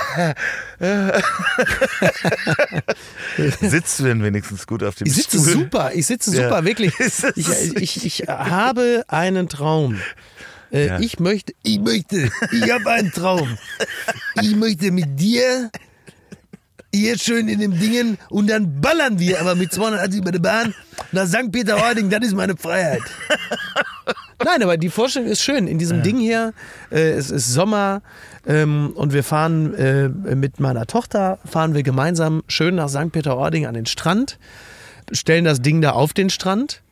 [3.60, 5.52] Sitzt du denn wenigstens gut auf dem ich sitze Stuhl?
[5.52, 6.44] super, ich sitze Ja.
[6.48, 6.94] super, wirklich.
[7.00, 10.00] Ist das- Ich, ich, ich habe einen Traum.
[10.72, 11.00] Äh, Ja.
[11.00, 13.58] Ich möchte, Ich möchte, ich habe einen Traum.
[14.40, 15.70] Ich möchte mit dir
[16.94, 20.74] hier schön in dem Dingen und dann ballern wir aber mit 280 über der Bahn
[21.10, 21.50] nach St.
[21.50, 23.02] Peter-Ording, das ist meine Freiheit.
[24.44, 25.68] Nein, aber die Vorstellung ist schön.
[25.68, 26.52] In diesem Ding hier,
[26.90, 28.02] äh, es ist Sommer
[28.46, 33.12] ähm, und wir fahren äh, mit meiner Tochter, fahren wir gemeinsam schön nach St.
[33.12, 34.38] Peter-Ording an den Strand,
[35.12, 36.82] stellen das Ding da auf den Strand,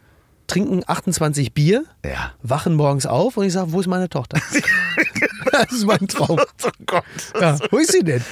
[0.51, 2.33] trinken 28 Bier, Ja.
[2.43, 4.39] wachen morgens auf und ich sage, wo ist meine Tochter?
[5.53, 6.39] das ist mein Traum.
[6.65, 7.05] Oh Gott.
[7.41, 8.23] Ja, wo ist sie denn?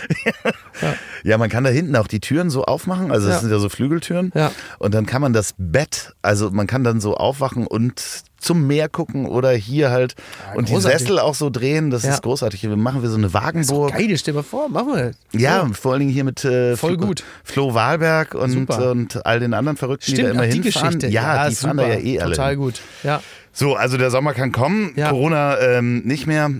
[1.25, 3.41] Ja, man kann da hinten auch die Türen so aufmachen, also das Ja.
[3.41, 4.33] sind ja so Flügeltüren.
[4.35, 4.51] Ja.
[4.79, 8.89] Und dann kann man das Bett, also man kann dann so aufwachen und zum Meer
[8.89, 10.15] gucken oder hier halt
[10.55, 11.01] und die großartig.
[11.01, 12.11] Sessel auch so drehen, das Ja.
[12.15, 12.63] ist großartig.
[12.63, 13.93] Wir machen wir so eine Wagenburg.
[13.93, 15.11] Geil, stell mal vor, machen wir.
[15.39, 15.75] Ja, So.
[15.75, 17.25] vor allen Dingen hier mit äh, Voll Flo, gut.
[17.45, 18.91] Flo Wahlberg und, Super.
[18.93, 20.95] und all den anderen Verrückten, die da Stimmt, immer ach, die hinfahren.
[20.99, 21.09] Geschichte.
[21.15, 22.37] Ja, die fahren da ja eh alle.
[22.37, 22.81] Total gut.
[23.03, 23.23] Ja.
[23.53, 25.11] So, also der Sommer kann kommen, Ja.
[25.11, 26.51] Corona ähm, nicht mehr.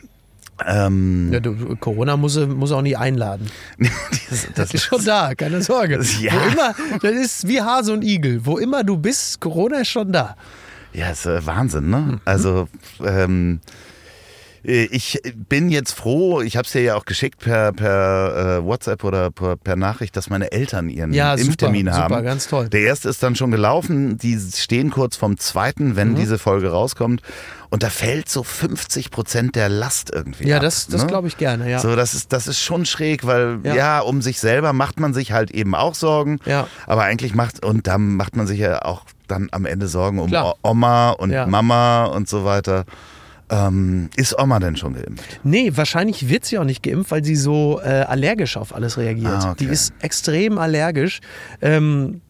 [0.67, 3.47] Ähm, Ja, du, Corona muss, muss auch nie einladen.
[4.31, 6.01] das, Das ist schon da, keine Sorge.
[6.21, 6.33] Ja.
[6.33, 8.41] Wo immer, das ist wie Hase und Igel.
[8.45, 10.35] Wo immer du bist, Corona ist schon da.
[10.93, 11.91] Ja, ist äh, Wahnsinn, Mhm.
[11.91, 12.21] ne?
[12.25, 12.69] Also,
[13.05, 13.61] ähm,
[14.65, 18.65] äh, ich bin jetzt froh, ich habe es dir ja auch geschickt per, per äh,
[18.65, 22.09] WhatsApp oder per, per Nachricht, dass meine Eltern ihren Ja, super, Impftermin haben.
[22.13, 22.69] super, ganz toll.
[22.69, 25.97] Der erste ist dann schon gelaufen, die stehen kurz vom zweiten, Mhm.
[25.97, 27.23] wenn diese Folge rauskommt.
[27.71, 30.49] Und da fällt so 50 Prozent der Last irgendwie.
[30.49, 31.07] Ja, ab, das, das ne?
[31.07, 31.79] glaube ich gerne, ja.
[31.81, 33.75] So, das ist, das ist schon schräg, weil ja.
[33.75, 34.01] Ja.
[34.01, 36.39] um sich selber macht man sich halt eben auch Sorgen.
[36.47, 36.67] Ja.
[36.87, 40.29] Aber eigentlich macht, und dann macht man sich ja auch dann am Ende Sorgen um
[40.29, 40.57] Klar.
[40.63, 41.47] Oma und Ja.
[41.47, 42.85] Mama und so weiter.
[43.51, 45.41] Ähm, ist Oma denn schon geimpft?
[45.43, 49.33] Nee, wahrscheinlich wird sie auch nicht geimpft, weil sie so äh, allergisch auf alles reagiert.
[49.33, 49.65] Ah, okay.
[49.65, 51.21] Die ist extrem allergisch.
[51.63, 52.21] Ähm,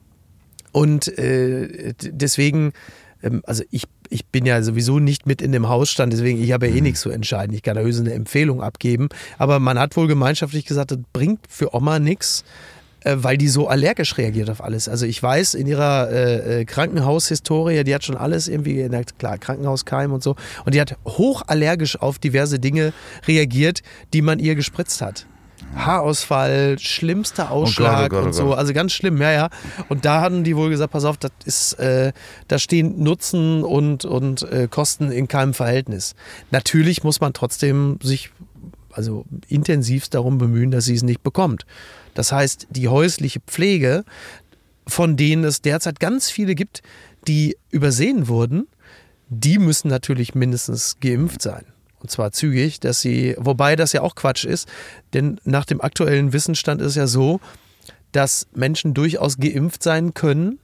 [0.71, 2.73] und äh, deswegen,
[3.23, 6.69] ähm, also ich, ich bin ja sowieso nicht mit in dem Hausstand, deswegen ich habe
[6.69, 7.53] ja eh nichts zu entscheiden.
[7.53, 9.09] Ich kann da höchstens eine Empfehlung abgeben.
[9.39, 12.45] Aber man hat wohl gemeinschaftlich gesagt, das bringt für Oma nichts.
[13.05, 14.89] Äh, Weil die so allergisch reagiert auf alles.
[14.89, 19.39] Also ich weiß, in ihrer äh, äh, Krankenhaushistorie, die hat schon alles irgendwie, na klar,
[19.39, 20.35] Krankenhauskeim und so.
[20.65, 22.93] Und die hat hochallergisch auf diverse Dinge
[23.27, 23.83] reagiert,
[24.13, 25.27] die man ihr gespritzt hat.
[25.77, 28.45] Haarausfall, schlimmster Ausschlag oh Gott, oh und so.
[28.47, 28.59] Gott.
[28.59, 29.49] Also ganz schlimm, ja, ja.
[29.89, 32.13] Und da hatten die wohl gesagt, pass auf, das ist, äh,
[32.49, 36.15] da stehen Nutzen und, und äh, Kosten in keinem Verhältnis.
[36.51, 38.31] Natürlich muss man trotzdem sich
[38.93, 41.67] also intensivst darum bemühen, dass sie es nicht bekommt.
[42.15, 44.05] Das heißt, die häusliche Pflege,
[44.87, 46.83] von denen es derzeit ganz viele gibt,
[47.27, 48.67] die übersehen wurden,
[49.29, 51.65] die müssen natürlich mindestens geimpft sein.
[52.01, 54.69] Und zwar zügig, dass sie, wobei das ja auch Quatsch ist,
[55.13, 57.41] denn nach dem aktuellen Wissensstand ist ja so,
[58.13, 60.59] dass Menschen durchaus geimpft sein können,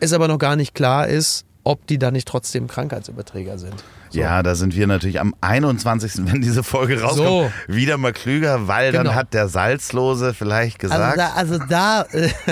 [0.00, 3.82] es aber noch gar nicht klar ist, ob die dann nicht trotzdem Krankheitsüberträger sind.
[4.12, 4.18] So.
[4.18, 7.50] Ja, da sind wir natürlich am 21., wenn diese Folge rauskommt, So.
[7.68, 9.14] wieder mal klüger, weil dann Genau.
[9.14, 11.18] hat der Salzlose vielleicht Also gesagt.
[11.18, 12.04] da, also da,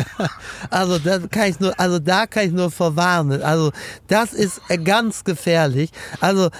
[0.70, 3.42] also da kann ich nur, also da kann ich nur verwarnen.
[3.42, 3.72] Also
[4.06, 5.90] das ist äh, ganz gefährlich.
[6.20, 6.50] Also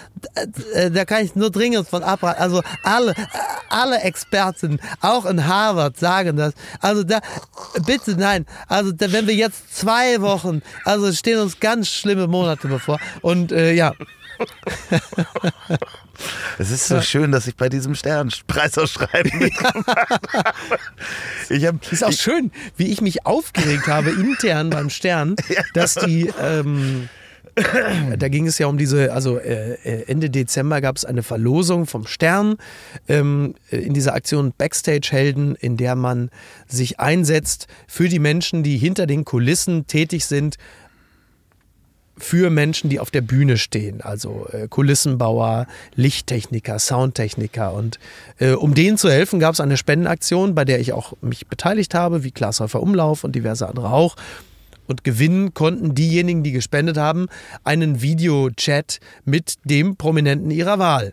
[0.75, 2.41] äh, da kann ich nur dringend von abraten.
[2.43, 3.15] Also alle, äh,
[3.71, 6.55] alle Experten, auch in Harvard, sagen das.
[6.81, 7.21] Also da,
[7.87, 8.47] bitte nein.
[8.67, 12.99] Also da, wenn wir jetzt zwei Wochen, also es stehen uns ganz schlimme Monate bevor.
[13.23, 13.93] Und äh, ja,
[16.59, 19.87] Es ist so schön, dass ich bei diesem Sternpreisausschreiben mitgemacht
[20.35, 20.79] habe.
[21.49, 25.37] Ich habe Ist auch schön, wie ich mich aufgeregt habe intern beim Stern,
[25.75, 27.09] dass die, ähm,
[28.19, 31.87] da ging es ja um diese, also äh, äh, Ende Dezember gab es eine Verlosung
[31.87, 32.57] vom Stern
[33.09, 36.31] ähm, äh, in dieser Aktion Backstage-Helden, in der man
[36.67, 40.57] sich einsetzt für die Menschen, die hinter den Kulissen tätig sind,
[42.19, 47.73] für Menschen, die auf der Bühne stehen, also äh, Kulissenbauer, Lichttechniker, Soundtechniker.
[47.73, 47.99] Und
[48.39, 51.95] äh, um denen zu helfen, gab es eine Spendenaktion, bei der ich auch mich beteiligt
[51.95, 54.17] habe, wie Glashäufer Umlauf und diverse andere auch.
[54.87, 57.27] Und gewinnen konnten diejenigen, die gespendet haben,
[57.63, 61.13] einen Videochat mit dem Prominenten ihrer Wahl.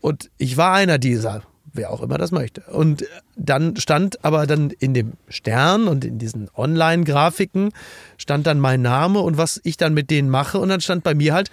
[0.00, 1.42] Und ich war einer dieser,
[1.74, 2.62] wer auch immer das möchte.
[2.62, 3.04] Und
[3.36, 7.70] dann stand aber dann in dem Stern und in diesen Online-Grafiken
[8.18, 10.58] stand dann mein Name und was ich dann mit denen mache.
[10.58, 11.50] Und dann stand bei mir halt,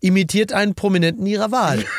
[0.00, 1.84] imitiert einen Prominenten ihrer Wahl.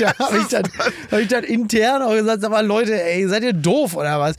[0.00, 0.64] Da habe ich, dann-
[1.12, 4.34] hab ich dann intern auch gesagt, aber Leute, ey, seid ihr doof oder was?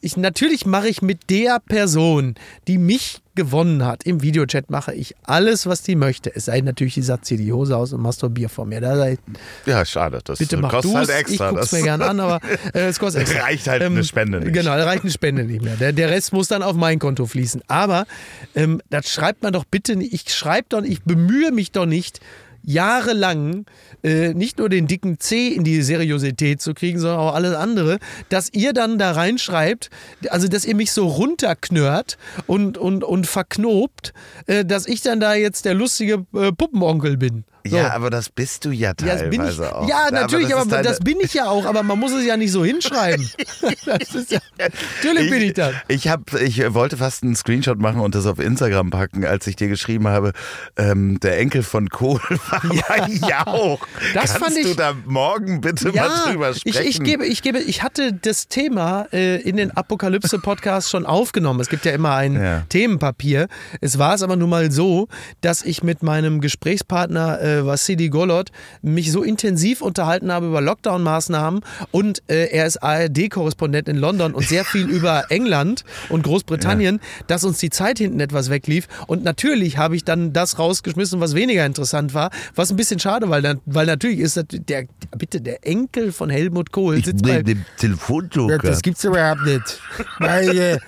[0.00, 2.34] Ich, natürlich mache ich mit der Person,
[2.66, 6.34] die mich gewonnen hat, im Videochat mache ich alles, was die möchte.
[6.34, 8.80] Es sei denn natürlich, die sagt, zieh die Hose aus und masturbier vor mir.
[8.80, 9.18] Da ich,
[9.66, 10.20] ja, schade.
[10.24, 11.50] Das bitte mach kostet du halt Ich extra.
[11.50, 12.40] guck's Das mir gern an, aber
[12.74, 13.42] äh, es kostet extra.
[13.42, 14.52] reicht halt eine Spende nicht.
[14.54, 15.76] Genau, da reicht eine Spende nicht mehr.
[15.76, 17.62] Der, der Rest muss dann auf mein Konto fließen.
[17.68, 18.06] Aber
[18.54, 20.12] ähm, das schreibt man doch bitte nicht.
[20.14, 22.20] Ich schreibe doch, ich bemühe mich doch nicht,
[22.66, 23.64] jahrelang
[24.02, 27.98] äh, nicht nur den dicken C in die Seriosität zu kriegen, sondern auch alles andere,
[28.28, 29.88] dass ihr dann da reinschreibt,
[30.28, 34.12] also dass ihr mich so runterknört und, und, und verknobt,
[34.46, 37.44] äh, dass ich dann da jetzt der lustige äh, Puppenonkel bin.
[37.70, 37.76] So.
[37.76, 39.88] Ja, aber das bist du ja Ja, teilweise das bin ich, auch.
[39.88, 42.36] ja, natürlich, aber, ist deine- das bin ich ja auch, aber man muss es ja
[42.36, 43.28] nicht so hinschreiben.
[43.86, 45.74] das ja, natürlich bin ich das.
[45.88, 49.56] Ich, hab, ich wollte fast einen Screenshot machen und das auf Instagram packen, als ich
[49.56, 50.32] dir geschrieben habe,
[50.76, 53.80] ähm, der Enkel von Kohl war bei Jauch.
[54.14, 56.86] Das Kannst fand du ich- da morgen bitte mal drüber ich, sprechen?
[56.88, 61.60] ich, gebe, ich gebe, ich hatte das Thema äh, in den Apokalypse-Podcast schon aufgenommen.
[61.60, 62.62] Es gibt ja immer ein Ja.
[62.68, 63.48] Themenpapier.
[63.80, 65.08] Es war es aber nun mal so,
[65.40, 68.50] dass ich mit meinem Gesprächspartner äh, äh, Vassili Golot,
[68.82, 74.46] mich so intensiv unterhalten habe über Lockdown-Maßnahmen und äh, er ist ARD-Korrespondent in London und
[74.46, 78.88] sehr viel über England und Großbritannien, dass uns die Zeit hinten etwas weglief.
[79.06, 83.28] Und natürlich habe ich dann das rausgeschmissen, was weniger interessant war, was ein bisschen schade,
[83.30, 84.86] weil, dann, weil natürlich ist das der,
[85.16, 88.58] bitte, der Enkel von Helmut Kohl sitzt bei, dem Telefonjoker.
[88.58, 89.80] Das gibt's überhaupt nicht.
[90.18, 90.78] Weil, äh,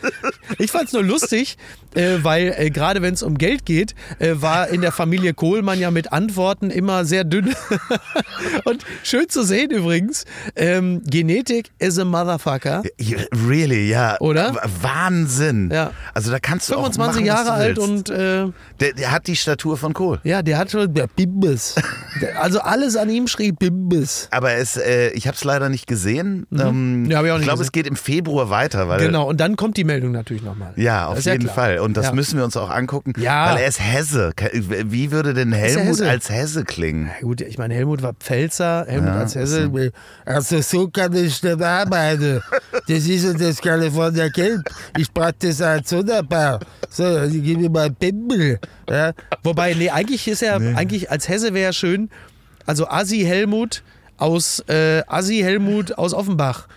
[0.58, 1.56] Ich fand es nur lustig,
[1.94, 5.78] äh, weil äh, gerade wenn es um Geld geht, äh, war in der Familie Kohlmann
[5.78, 7.54] ja mit Antworten immer sehr dünn.
[8.64, 10.24] Und schön zu sehen übrigens,
[10.56, 12.82] ähm, Genetik is a motherfucker.
[13.48, 14.16] Really, ja.
[14.20, 14.54] Oder?
[14.54, 15.70] W- Wahnsinn.
[15.72, 15.92] Ja.
[16.14, 19.10] Also da kannst du auch 25 machen, Jahre was du alt und äh, der, der
[19.12, 20.20] hat die Statur von Kohl.
[20.24, 21.74] ja, der hat schon der Bimbis.
[22.40, 24.28] Also alles an ihm schrieb Bimbis.
[24.30, 26.46] Aber es, äh, ich habe es leider nicht gesehen.
[26.52, 29.38] Ähm, Ja, hab ich auch nicht glaube, es geht im Februar weiter, weil Genau, und
[29.40, 30.72] dann kommt die Meldung natürlich nochmal.
[30.76, 31.54] Ja, auf ja jeden klar.
[31.54, 31.78] Fall.
[31.80, 32.12] Und das Ja.
[32.12, 33.50] müssen wir uns auch angucken, Ja.
[33.52, 34.32] weil er ist Hesse.
[34.52, 36.08] Wie würde denn Helmut Hesse.
[36.10, 37.06] als Hesse klingen?
[37.06, 39.70] Ja, Gut, ich meine, Helmut war Pfälzer, Helmut Ja, als Hesse.
[40.24, 42.40] also so kann ich nicht arbeiten.
[42.88, 44.62] Das ist ja das California Gelb.
[44.96, 46.60] Ich brauche das als wunderbar.
[46.90, 48.58] So, ich gebe mir mal Pimmel.
[48.88, 49.12] Ja.
[49.42, 52.10] Wobei, nee, eigentlich ist er, eigentlich als Hesse wäre er schön,
[52.66, 53.82] also Assi Helmut
[54.16, 56.68] aus, äh, Assi Helmut aus Offenbach.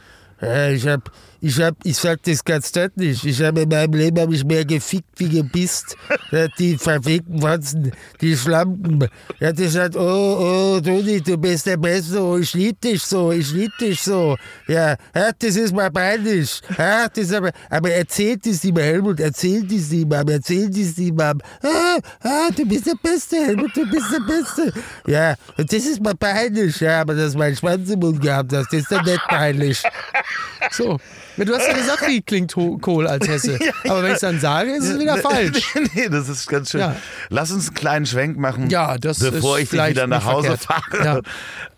[0.42, 1.12] Ja, ich hab,
[1.44, 4.64] ich hab, ich sag das ganz deutlich, ich habe in meinem Leben hab ich mehr
[4.64, 5.98] gefickt wie gepisst.
[6.60, 9.08] Die verfickten Wanzen, die Schlampen.
[9.40, 10.00] Ja, die sagt, oh,
[10.78, 14.38] oh, Toni, du bist der Beste, ich lieb dich so, ich lieb dich so.
[14.68, 16.62] Ja, ja das ist mal peinlich.
[16.78, 21.20] Ja, das ist aber, aber erzählt es ihm, Helmut, erzählt es ihm, erzählt es ihm.
[21.20, 21.34] Ah,
[22.24, 24.74] ah, du bist der Beste, Helmut, du bist der Beste.
[25.08, 28.72] Ja, und das ist mal peinlich, ja, aber dass mein Schwanz im Mund gehabt hast,
[28.72, 29.84] das ist dann nicht peinlich.
[30.72, 30.98] So.
[31.42, 33.58] Ja, Du hast ja gesagt, wie klingt Kohl als Hesse.
[33.88, 35.74] Aber wenn ich es dann sage, ist es wieder falsch.
[35.96, 36.82] nee, das ist ganz schön.
[36.82, 36.96] Ja.
[37.30, 40.58] Lass uns einen kleinen Schwenk machen, Ja, das bevor ist ich dich wieder nach Hause
[40.58, 40.94] verkehrt.
[41.04, 41.22] fahre.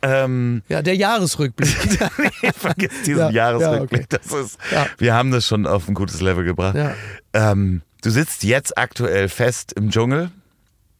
[0.01, 1.69] Ähm, Ja, der Jahresrückblick.
[2.57, 4.07] vergiss diesen Ja, Jahresrückblick.
[4.11, 4.85] ja, das ist, Ja.
[4.97, 6.75] Wir haben das schon auf ein gutes Level gebracht.
[6.75, 6.93] Ja.
[7.33, 10.29] Ähm, du sitzt jetzt aktuell fest im Dschungel.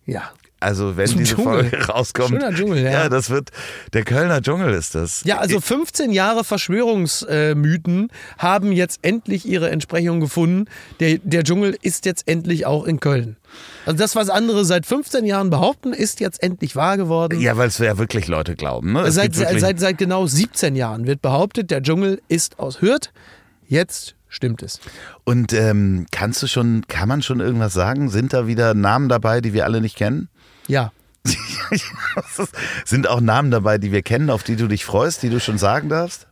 [0.05, 0.32] ja.
[0.64, 1.70] Also wenn diese Dschungel.
[1.70, 2.30] Folge rauskommt.
[2.30, 2.91] Schöner Dschungel, ja.
[2.91, 3.49] Ja, das wird,
[3.91, 5.24] der Kölner Dschungel ist das.
[5.26, 10.66] Ja, also 15 Jahre Verschwörungsmythen haben jetzt endlich ihre Entsprechung gefunden.
[10.99, 13.36] Der, der Dschungel ist jetzt endlich auch in Köln.
[13.86, 17.39] Also das, was andere seit 15 Jahren behaupten, ist jetzt endlich wahr geworden.
[17.41, 18.93] Ja, weil es ja wirklich Leute glauben.
[18.93, 19.11] Ne?
[19.11, 23.11] Seit, wirklich, seit, seit genau 17 Jahren wird behauptet, der Dschungel ist aus Hürth.
[23.68, 24.79] Jetzt stimmt es.
[25.23, 28.09] Und ähm, kannst du schon, kann man schon irgendwas sagen?
[28.09, 30.29] Sind da wieder Namen dabei, die wir alle nicht kennen?
[30.67, 30.91] Ja.
[32.86, 35.57] Sind auch Namen dabei, die wir kennen, auf die du dich freust, die du schon
[35.57, 36.27] sagen darfst?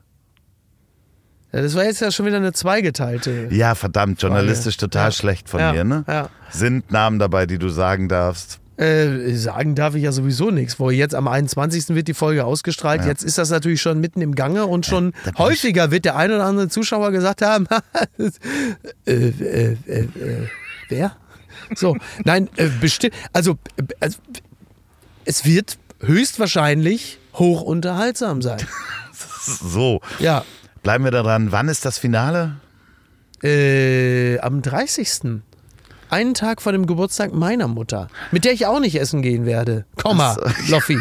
[1.53, 3.47] Ja, Das war jetzt ja schon wieder eine zweigeteilte.
[3.51, 5.11] Ja, verdammt, journalistisch total Ja.
[5.11, 6.03] schlecht von Ja, mir, ne?
[6.07, 6.29] ja.
[6.49, 8.59] Sind Namen dabei, die du sagen darfst?
[8.77, 10.79] Äh, sagen darf ich ja sowieso nichts.
[10.79, 11.89] Wo jetzt am 21.
[11.89, 13.05] wird die Folge ausgestrahlt.
[13.05, 16.15] Jetzt ist das natürlich schon mitten im Gange und schon da bin häufiger wird der
[16.15, 17.67] ein oder andere Zuschauer gesagt haben,
[19.05, 20.07] äh, äh, äh, äh,
[20.89, 21.15] wer?
[21.75, 23.13] So, nein, äh, bestimmt.
[23.33, 24.17] Also, äh, also,
[25.25, 28.59] es wird höchstwahrscheinlich hoch unterhaltsam sein.
[29.43, 30.45] So, Ja,
[30.83, 31.51] bleiben wir da dran.
[31.51, 32.57] Wann ist das Finale?
[33.43, 35.41] äh, am 30.
[36.11, 39.85] Einen Tag vor dem Geburtstag meiner Mutter, mit der ich auch nicht essen gehen werde.
[39.95, 40.35] Komma,
[40.67, 40.97] Loffi.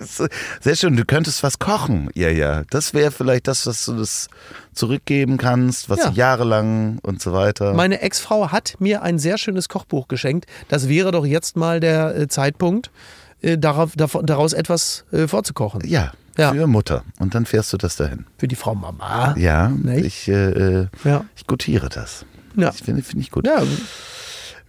[0.60, 2.62] Sehr schön, du könntest was kochen, ja, ja.
[2.70, 4.28] Das wäre vielleicht das, was du das
[4.72, 6.10] zurückgeben kannst, was Ja.
[6.10, 7.74] du jahrelang und so weiter.
[7.74, 10.46] Meine Ex-Frau hat mir ein sehr schönes Kochbuch geschenkt.
[10.68, 12.92] Das wäre doch jetzt mal der äh, Zeitpunkt,
[13.40, 15.82] äh, daraus etwas äh, vorzukochen.
[15.88, 16.52] ja, Ja.
[16.52, 17.02] für Mutter.
[17.18, 18.26] Und dann fährst du das dahin.
[18.38, 19.34] Für die Frau Mama.
[19.36, 20.06] Ja, Nicht?
[20.06, 21.24] ich, äh, Ja.
[21.34, 22.24] ich gutiere das.
[22.54, 22.70] Ja.
[22.72, 23.44] Ich finde find ich gut.
[23.46, 23.62] Ja,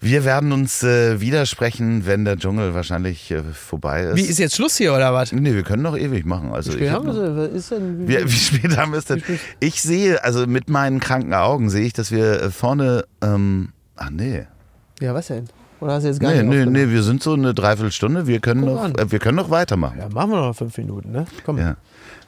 [0.03, 4.15] Wir werden uns äh, widersprechen, wenn der Dschungel wahrscheinlich äh, vorbei ist.
[4.17, 5.31] wie ist jetzt Schluss hier oder was?
[5.31, 6.51] Nee, wir können noch ewig machen.
[6.51, 9.21] Also Wir hab haben noch, was ist denn, wie, wie spät haben wir es denn?
[9.21, 9.39] spät?
[9.61, 13.05] Ich sehe, also mit meinen kranken Augen sehe ich, dass wir äh, vorne.
[13.21, 14.45] Ähm, ach nee.
[14.99, 15.45] ja, was denn?
[15.79, 18.27] Oder hast du jetzt gar Nee, nicht nee, nee, wir sind so eine Dreiviertelstunde.
[18.27, 18.95] Wir können, Guck noch, an.
[18.95, 19.99] äh, wir können noch weitermachen.
[19.99, 21.25] Ja, machen wir noch fünf Minuten, ne?
[21.45, 21.57] Komm.
[21.57, 21.75] Ja.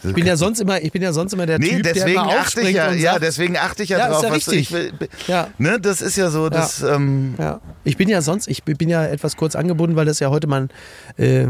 [0.09, 2.19] Ich bin ja sonst immer, ich bin ja sonst immer der Nee, Typ, der deswegen
[2.21, 4.23] immer achte ich ja, und ja, sagt, deswegen achte ich ja, Ja, ist drauf.
[4.23, 4.61] ja was du- richtig.
[4.61, 5.47] Ich will, Ja.
[5.57, 9.05] Ne, das ist ja so, das, ähm, Ja, ich bin ja sonst, ich bin ja
[9.05, 10.69] etwas kurz angebunden, weil das ja heute mein
[11.17, 11.47] äh,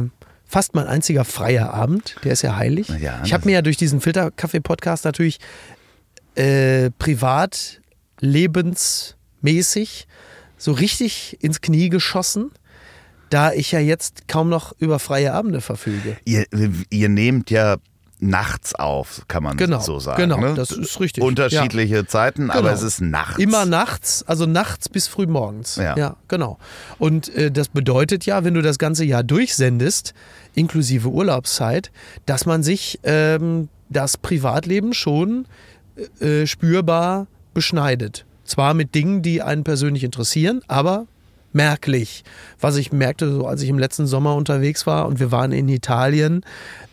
[0.47, 2.87] fast mein einziger freier Abend, der ist ja heilig.
[3.01, 5.39] Ja, ich habe mir ja durch diesen Filterkaffee-Podcast natürlich
[6.35, 7.81] äh, privat,
[8.19, 10.07] lebensmäßig
[10.57, 12.51] so richtig ins Knie geschossen,
[13.29, 16.15] da ich ja jetzt kaum noch über freie Abende verfüge.
[16.25, 16.45] ihr,
[16.89, 17.77] ihr nehmt ja
[18.29, 20.21] nachts auf, kann man Genau, so sagen.
[20.21, 20.53] genau, ne?
[20.55, 22.73] das ist richtig, Unterschiedliche Zeiten, aber Genau.
[22.73, 23.37] es ist nachts.
[23.39, 25.75] Immer nachts, also nachts bis früh morgens.
[25.77, 26.15] Ja.
[26.27, 26.57] genau.
[26.97, 30.13] Und äh, das bedeutet ja, wenn du das ganze Jahr durchsendest,
[30.53, 31.91] inklusive Urlaubszeit,
[32.25, 35.45] dass man sich ähm, das Privatleben schon
[36.19, 38.25] äh, spürbar beschneidet.
[38.43, 41.07] Zwar mit Dingen, die einen persönlich interessieren, aber
[41.55, 42.23] merklich.
[42.59, 45.69] Was ich merkte, so als ich im letzten Sommer unterwegs war und wir waren in
[45.69, 46.41] Italien,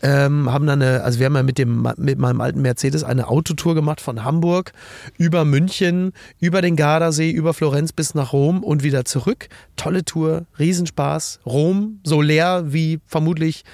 [0.03, 3.29] ähm, haben dann eine, also wir haben ja mit dem mit meinem alten Mercedes eine
[3.29, 4.73] Autotour gemacht von Hamburg
[5.19, 9.49] über München, über den Gardasee, über Florenz bis nach Rom und wieder zurück.
[9.77, 11.41] Tolle Tour, Riesenspaß.
[11.45, 13.65] Rom so leer wie vermutlich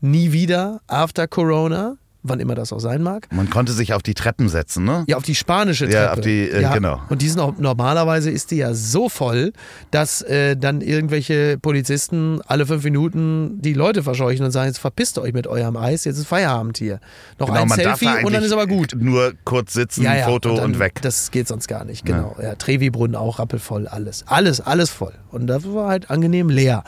[0.00, 3.28] nie wieder after Corona, wann immer das auch sein mag.
[3.32, 5.04] Man konnte sich auf die Treppen setzen, ne?
[5.08, 5.96] Ja, auf die spanische Treppe.
[6.04, 7.00] Ja, auf die, äh, genau.
[7.08, 9.52] Und die sind auch, normalerweise ist die ja so voll,
[9.90, 15.18] dass äh, dann irgendwelche Polizisten alle fünf Minuten die Leute verscheuchen und sagen, jetzt verpisst
[15.18, 17.00] euch mit eurem Eis, jetzt ist Feierabend hier.
[17.38, 18.94] Noch ein Genau, darf Selfie und dann ist aber gut.
[18.98, 21.00] Nur kurz sitzen, Foto und, dann- weg.
[21.02, 22.36] Das geht sonst gar nicht, genau.
[22.40, 22.54] Ja.
[22.54, 24.24] Trevi-Brunnen auch rappelvoll, alles.
[24.26, 25.14] Alles, alles voll.
[25.30, 26.84] Und das war halt angenehm leer.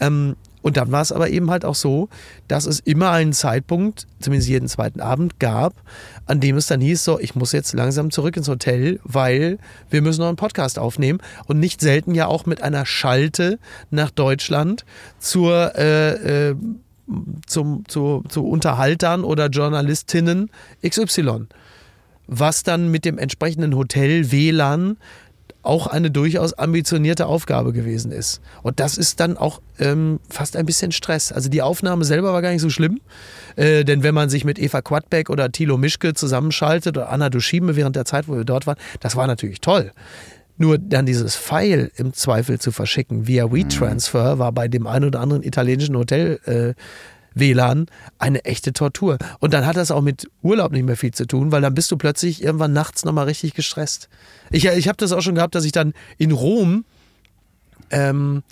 [0.00, 2.08] Ähm, und dann war es aber eben halt auch so,
[2.48, 5.74] dass es immer einen Zeitpunkt, zumindest jeden zweiten Abend, gab,
[6.24, 9.58] an dem es dann hieß, so, ich muss jetzt langsam zurück ins Hotel, weil
[9.90, 11.18] wir müssen noch einen Podcast aufnehmen.
[11.48, 13.58] Und nicht selten ja auch mit einer Schalte
[13.90, 14.86] nach Deutschland
[15.18, 16.56] zur äh, äh,
[17.46, 20.50] zum, zu, zu Unterhaltern oder Journalistinnen
[20.82, 21.46] XY
[22.26, 24.96] was dann mit dem entsprechenden Hotel WLAN
[25.64, 28.40] auch eine durchaus ambitionierte Aufgabe gewesen ist.
[28.62, 31.32] Und das ist dann auch ähm, fast ein bisschen Stress.
[31.32, 33.00] Also die Aufnahme selber war gar nicht so schlimm,
[33.56, 37.76] äh, denn wenn man sich mit Eva Quadbeck oder Thilo Mischke zusammenschaltet oder Anna Duschime
[37.76, 39.92] während der Zeit, wo wir dort waren, das war natürlich toll.
[40.56, 45.18] Nur dann dieses File im Zweifel zu verschicken via WeTransfer war bei dem einen oder
[45.18, 46.80] anderen italienischen Hotel äh,
[47.34, 47.86] WLAN
[48.18, 49.18] eine echte Tortur.
[49.40, 51.90] Und dann hat das auch mit Urlaub nicht mehr viel zu tun, weil dann bist
[51.90, 54.08] du plötzlich irgendwann nachts nochmal richtig gestresst.
[54.50, 56.84] Ich, ich habe das auch schon gehabt, dass ich dann in Rom,
[57.90, 58.42] ähm,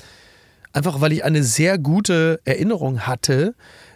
[0.73, 3.55] einfach weil ich eine sehr gute Erinnerung hatte,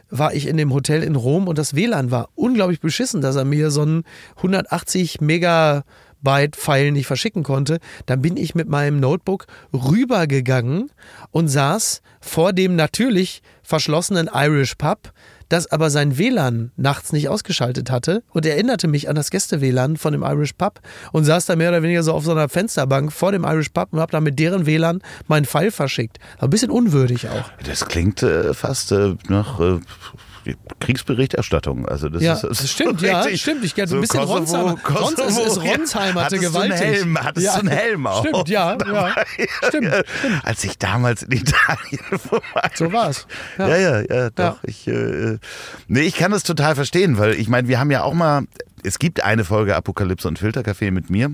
[0.08, 3.44] war ich in dem Hotel in Rom und das WLAN war unglaublich beschissen, dass er
[3.44, 4.04] mir so einen
[4.36, 7.78] 180 Megabyte-File nicht verschicken konnte.
[8.06, 10.90] Dann bin ich mit meinem Notebook rübergegangen
[11.32, 15.12] und saß vor dem natürlich verschlossenen Irish Pub,
[15.48, 20.12] das aber sein WLAN nachts nicht ausgeschaltet hatte und erinnerte mich an das Gäste-WLAN von
[20.12, 20.80] dem Irish Pub
[21.12, 23.88] und saß da mehr oder weniger so auf so einer Fensterbank vor dem Irish Pub
[23.92, 26.18] und habe dann mit deren WLAN meinen Pfeil verschickt.
[26.38, 27.50] Ein bisschen unwürdig auch.
[27.64, 29.80] Das klingt äh, fast äh, nach äh,
[30.80, 31.86] Kriegsberichterstattung.
[31.88, 33.64] Also das Ja, ist, das stimmt, ja, stimmt.
[33.64, 34.76] Ich ein bisschen Ronsheimer.
[34.86, 36.72] Sonst ist es Ronsheimer Hattest du gewaltig.
[36.80, 38.26] einen Helm, hattest Ja, du einen Helm auch?
[38.26, 39.14] Stimmt, ja, ja.
[39.68, 39.92] Stimmt,
[40.42, 43.26] Als ich damals in Italien vorbei So war's.
[43.58, 44.36] Ja, ja, ja, doch.
[44.44, 44.58] Ja.
[44.64, 45.38] Ich, äh,
[45.88, 48.44] nee, ich kann das total verstehen, weil ich meine, wir haben ja auch mal,
[48.82, 51.32] es gibt eine Folge Apokalypse und Filterkaffee mit mir.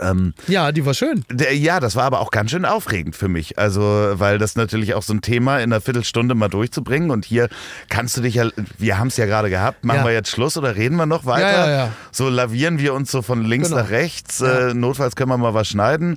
[0.00, 1.24] Ähm, Ja, die war schön.
[1.30, 3.58] der, ja, das war aber auch ganz schön aufregend für mich.
[3.58, 3.80] Also,
[4.14, 7.10] weil das natürlich auch so ein Thema in einer Viertelstunde mal durchzubringen.
[7.10, 7.48] Und hier
[7.88, 10.04] kannst du dich ja, wir haben es ja gerade gehabt, machen Ja.
[10.04, 11.50] wir jetzt Schluss oder reden wir noch weiter?
[11.50, 11.92] Ja, ja, ja.
[12.10, 13.82] So lavieren wir uns so von links Genau.
[13.82, 14.40] nach rechts.
[14.40, 16.16] Äh, notfalls können wir mal was schneiden.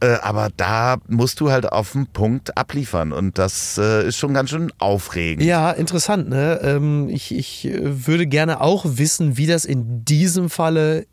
[0.00, 3.12] Äh, aber da musst du halt auf den Punkt abliefern.
[3.12, 5.42] Und das äh, ist schon ganz schön aufregend.
[5.44, 6.28] Ja, interessant.
[6.28, 6.60] Ne?
[6.62, 11.06] Ähm, ich, ich äh, würde gerne auch wissen, wie das in diesem Falle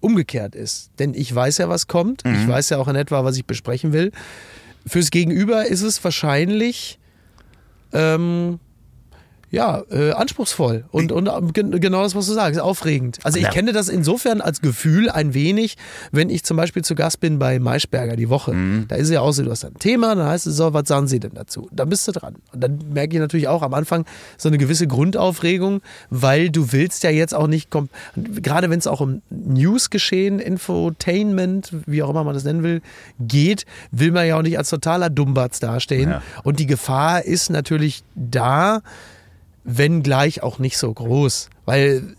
[0.00, 0.90] umgekehrt ist.
[0.98, 2.22] Denn ich weiß ja, was kommt.
[2.24, 4.12] Ich weiß ja auch in etwa, was ich besprechen will.
[4.86, 6.98] Fürs Gegenüber ist es wahrscheinlich
[7.92, 8.58] ähm,
[9.50, 13.18] ja, äh, anspruchsvoll und, und äh, gen- genau das, was du sagst, aufregend.
[13.24, 13.50] Also ich Ja.
[13.50, 15.76] kenne das insofern als Gefühl ein wenig,
[16.12, 18.54] wenn ich zum Beispiel zu Gast bin bei Maischberger die Woche.
[18.88, 20.86] Da ist es ja auch so, du hast ein Thema, dann heißt es so, was
[20.88, 21.68] sagen sie denn dazu?
[21.72, 22.34] Dann bist du dran.
[22.52, 24.04] Und dann merke ich natürlich auch am Anfang
[24.36, 25.80] so eine gewisse Grundaufregung,
[26.10, 27.70] weil du willst ja jetzt auch nicht,
[28.16, 32.82] gerade wenn es auch um Newsgeschehen, Infotainment, wie auch immer man das nennen will,
[33.18, 36.10] geht, will man ja auch nicht als totaler Dummbatz dastehen.
[36.10, 36.22] Ja.
[36.44, 38.80] Und die Gefahr ist natürlich da,
[39.68, 41.50] wenn gleich auch nicht so groß.
[41.66, 42.16] Weil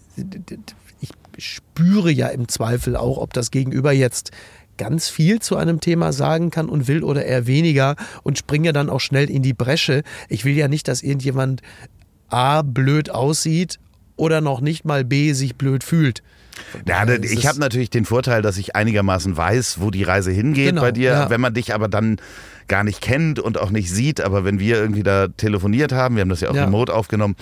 [1.01, 1.09] ich
[1.43, 4.31] spüre ja im Zweifel auch, ob das Gegenüber jetzt
[4.77, 8.89] ganz viel zu einem Thema sagen kann und will oder eher weniger und springe dann
[8.89, 10.03] auch schnell in die Bresche.
[10.29, 11.61] Ich will ja nicht, dass irgendjemand
[12.29, 13.79] A blöd aussieht
[14.15, 16.21] oder noch nicht mal B sich blöd fühlt.
[16.87, 20.81] Ja, ich habe natürlich den Vorteil, dass ich einigermaßen weiß, wo die Reise hingeht Genau,
[20.81, 21.09] bei dir.
[21.11, 21.29] ja.
[21.29, 22.17] Wenn man dich aber dann
[22.67, 26.21] gar nicht kennt und auch nicht sieht, aber wenn wir irgendwie da telefoniert haben, wir
[26.21, 26.65] haben das ja auch Ja.
[26.65, 27.35] remote aufgenommen,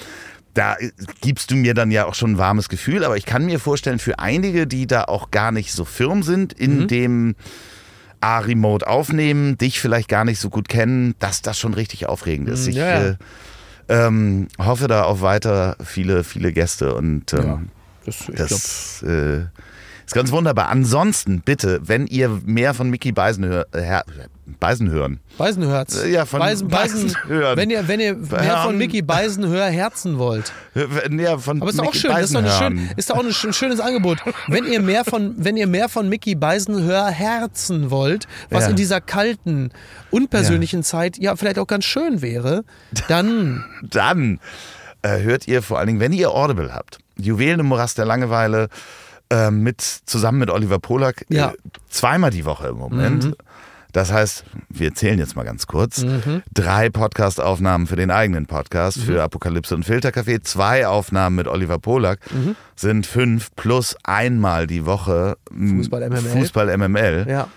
[0.54, 0.76] da
[1.22, 3.04] gibst du mir dann ja auch schon ein warmes Gefühl.
[3.04, 6.54] Aber ich kann mir vorstellen, für einige, die da auch gar nicht so firm sind,
[6.54, 6.88] in Mhm.
[6.88, 7.36] dem
[8.22, 12.50] A, remote aufnehmen, dich vielleicht gar nicht so gut kennen, dass das schon richtig aufregend
[12.50, 12.64] ist.
[12.64, 13.16] Mhm, Ich, ja, äh,
[13.90, 17.70] Ähm, hoffe da auf weiter viele, viele Gäste und ähm,
[18.08, 19.42] das, das äh,
[20.06, 20.70] ist ganz wunderbar.
[20.70, 24.02] Ansonsten bitte, wenn ihr mehr von Mickey Beisen, hör, äh,
[24.62, 26.02] Beisen hören, Beisenhörz.
[26.04, 27.58] Äh, ja, von Beisen, Beisen, Beisenhören.
[27.58, 28.64] wenn ihr, wenn ihr mehr Hören.
[28.64, 30.54] von Mickey Beisenhör herzen wollt.
[31.12, 32.90] ja, von Aber ist doch auch Mickey schön, das ist doch, Beisen schön, hören.
[32.96, 34.20] ist doch auch ein schön- schönes Angebot.
[34.48, 38.70] Wenn ihr mehr von, wenn ihr mehr von Mickey Beisenhör herzen wollt, was Ja.
[38.70, 39.72] in dieser kalten,
[40.10, 42.64] unpersönlichen Zeit ja vielleicht auch ganz schön wäre,
[43.10, 44.40] dann dann
[45.02, 48.70] äh, hört ihr vor allen Dingen, wenn ihr Audible habt, Juwelen im Morast der Langeweile
[49.30, 51.50] äh, mit, zusammen mit Oliver Polak Ja.
[51.52, 51.54] äh,
[51.90, 53.24] zweimal die Woche im Moment.
[53.26, 53.36] Mhm.
[53.94, 56.06] Das heißt, wir zählen jetzt mal ganz kurz.
[56.54, 59.02] Drei Podcast-Aufnahmen für den eigenen Podcast, Mhm.
[59.02, 60.44] für Apokalypse und Filtercafé.
[60.44, 62.56] Zwei Aufnahmen mit Oliver Polak Mhm.
[62.76, 66.22] sind fünf plus einmal die Woche Fußball MML.
[66.22, 67.26] Fußball MML.
[67.28, 67.48] ja.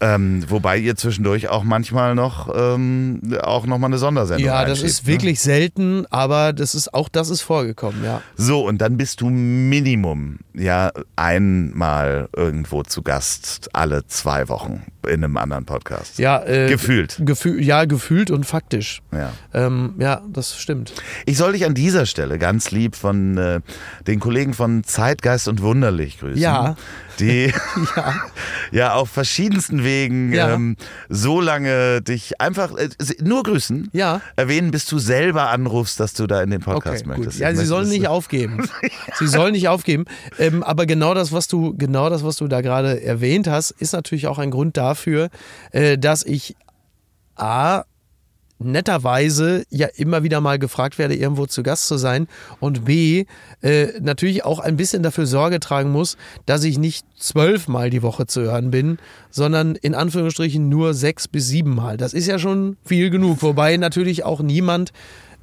[0.00, 4.82] Ähm, wobei ihr zwischendurch auch manchmal noch, ähm, auch noch mal eine Sondersendung Ja, das
[4.82, 5.12] ist ne?
[5.12, 8.22] wirklich selten, aber das ist auch das ist vorgekommen, ja.
[8.36, 15.24] So, und dann bist du Minimum ja einmal irgendwo zu Gast alle zwei Wochen in
[15.24, 16.18] einem anderen Podcast.
[16.18, 17.16] Ja, äh, Gefühlt.
[17.20, 19.02] Gefühl, ja, gefühlt und faktisch.
[19.12, 19.32] Ja.
[19.52, 20.92] Ähm, ja, das stimmt.
[21.26, 23.60] Ich soll dich an dieser Stelle ganz lieb von äh,
[24.06, 26.40] den Kollegen von Zeitgeist und Wunderlich grüßen.
[26.40, 26.76] Ja.
[27.18, 27.52] Die
[27.96, 28.14] Ja.
[28.70, 30.52] ja auf verschiedensten Wegen Ja.
[30.54, 30.76] ähm,
[31.08, 32.88] so lange dich einfach äh,
[33.22, 34.20] nur grüßen, Ja.
[34.36, 37.16] erwähnen, bis du selber anrufst, dass du da in den Okay, Podcast gut.
[37.16, 37.38] möchtest.
[37.38, 38.68] Ja, Ich sie sollen nicht aufgeben.
[39.18, 40.04] sie sollen nicht aufgeben.
[40.38, 43.92] Ähm, aber genau das, was du, genau das, was du da gerade erwähnt hast, ist
[43.92, 45.30] natürlich auch ein Grund dafür,
[45.72, 46.54] äh, dass ich
[47.36, 47.84] A
[48.58, 52.26] netterweise ja immer wieder mal gefragt werde, irgendwo zu Gast zu sein
[52.60, 53.24] und B,
[53.62, 58.26] äh, natürlich auch ein bisschen dafür Sorge tragen muss, dass ich nicht zwölfmal die Woche
[58.26, 58.98] zu hören bin,
[59.30, 61.96] sondern in Anführungsstrichen nur sechs bis siebenmal.
[61.96, 64.92] Das ist ja schon viel genug, wobei natürlich auch niemand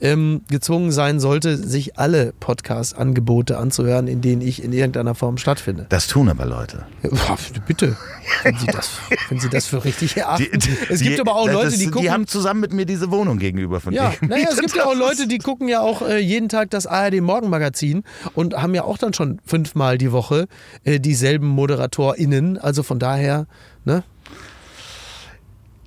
[0.02, 5.86] ähm, gezwungen sein sollte, sich alle Podcast-Angebote anzuhören, in denen ich in irgendeiner Form stattfinde.
[5.90, 6.86] Das tun aber Leute.
[7.04, 7.96] Ja, bitte,
[8.44, 8.90] wenn Sie das,
[9.30, 10.60] wenn Sie das für richtig erachten.
[10.90, 12.02] es gibt die- aber auch das Leute, ist- die gucken.
[12.02, 14.28] Die haben zusammen mit mir diese Wohnung gegenüber von ja, dir.
[14.28, 16.88] naja, es gibt ja auch Das Leute, die gucken ja auch äh, jeden Tag das
[16.88, 20.48] ARD Morgenmagazin und haben ja auch dann schon fünfmal die Woche
[20.84, 22.58] äh, dieselben ModeratorInnen.
[22.58, 23.48] Also von daher,
[23.86, 24.04] ne?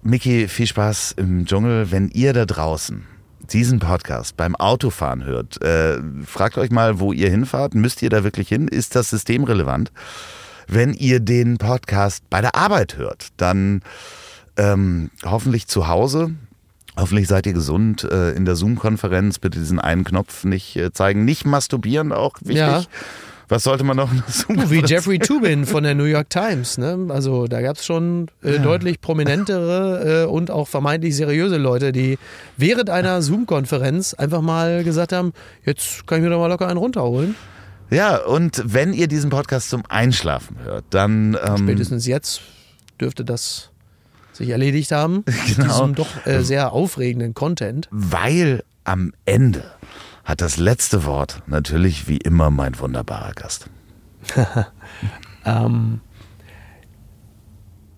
[0.02, 1.90] Micky, viel Spaß im Dschungel.
[1.90, 3.04] Wenn ihr da draußen
[3.52, 7.74] diesen Podcast beim Autofahren hört, äh, fragt euch mal, wo ihr hinfahrt.
[7.74, 8.68] Müsst ihr da wirklich hin?
[8.68, 9.92] Ist das systemrelevant?
[10.66, 13.82] Wenn ihr den Podcast bei der Arbeit hört, dann
[14.56, 16.32] ähm, hoffentlich zu Hause.
[16.96, 19.38] Hoffentlich seid ihr gesund äh, in der Zoom-Konferenz.
[19.38, 21.24] Bitte diesen einen Knopf nicht äh, zeigen.
[21.24, 22.56] Nicht masturbieren, auch wichtig.
[22.56, 22.82] Ja.
[23.48, 26.78] Was sollte man noch Zoom-Konferenz wie Jeffrey Tubin von der New York Times.
[26.78, 27.06] Ne?
[27.08, 32.18] Also da gab es schon äh, deutlich prominentere äh, und auch vermeintlich seriöse Leute, die
[32.56, 35.32] während einer Zoom-Konferenz einfach mal gesagt haben,
[35.64, 37.34] jetzt kann ich mir doch mal locker einen runterholen.
[37.90, 42.42] Ja, und wenn ihr diesen Podcast zum Einschlafen hört, dann ähm, Spätestens jetzt
[43.00, 43.70] dürfte das
[44.32, 45.24] sich erledigt haben.
[45.56, 45.72] Genau.
[45.72, 47.88] Diesem doch äh, sehr aufregenden Content.
[47.90, 49.64] weil am Ende
[50.28, 53.68] hat das letzte Wort natürlich wie immer mein wunderbarer Gast.
[55.44, 56.00] Ähm,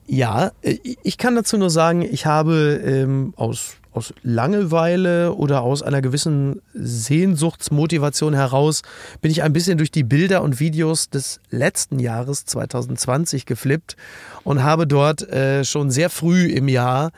[0.07, 5.83] ja, äh, ich kann dazu nur sagen, ich habe ähm, aus, aus Langeweile oder aus
[5.83, 8.83] einer gewissen Sehnsuchtsmotivation heraus,
[9.21, 13.97] bin ich ein bisschen durch die Bilder und Videos des letzten Jahres 2020 geflippt
[14.45, 17.11] und habe dort äh, schon sehr früh im Jahr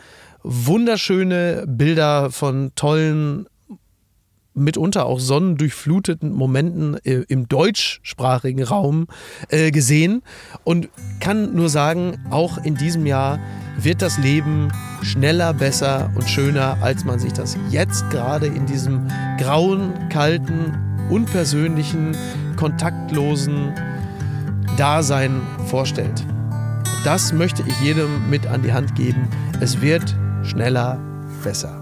[0.45, 3.47] wunderschöne Bilder von tollen
[4.55, 9.07] mitunter auch sonnendurchfluteten Momenten äh, im deutschsprachigen Raum
[9.49, 10.23] äh, gesehen
[10.65, 10.89] und
[11.21, 13.39] kann nur sagen, auch in diesem Jahr
[13.79, 14.69] wird das Leben
[15.03, 20.75] schneller, besser und schöner, als man sich das jetzt gerade in diesem grauen, kalten,
[21.11, 22.17] unpersönlichen,
[22.57, 23.73] kontaktlosen
[24.77, 26.25] Dasein vorstellt.
[27.05, 29.29] Das möchte ich jedem mit an die Hand geben.
[29.61, 31.01] Es wird schneller,
[31.43, 31.82] besser.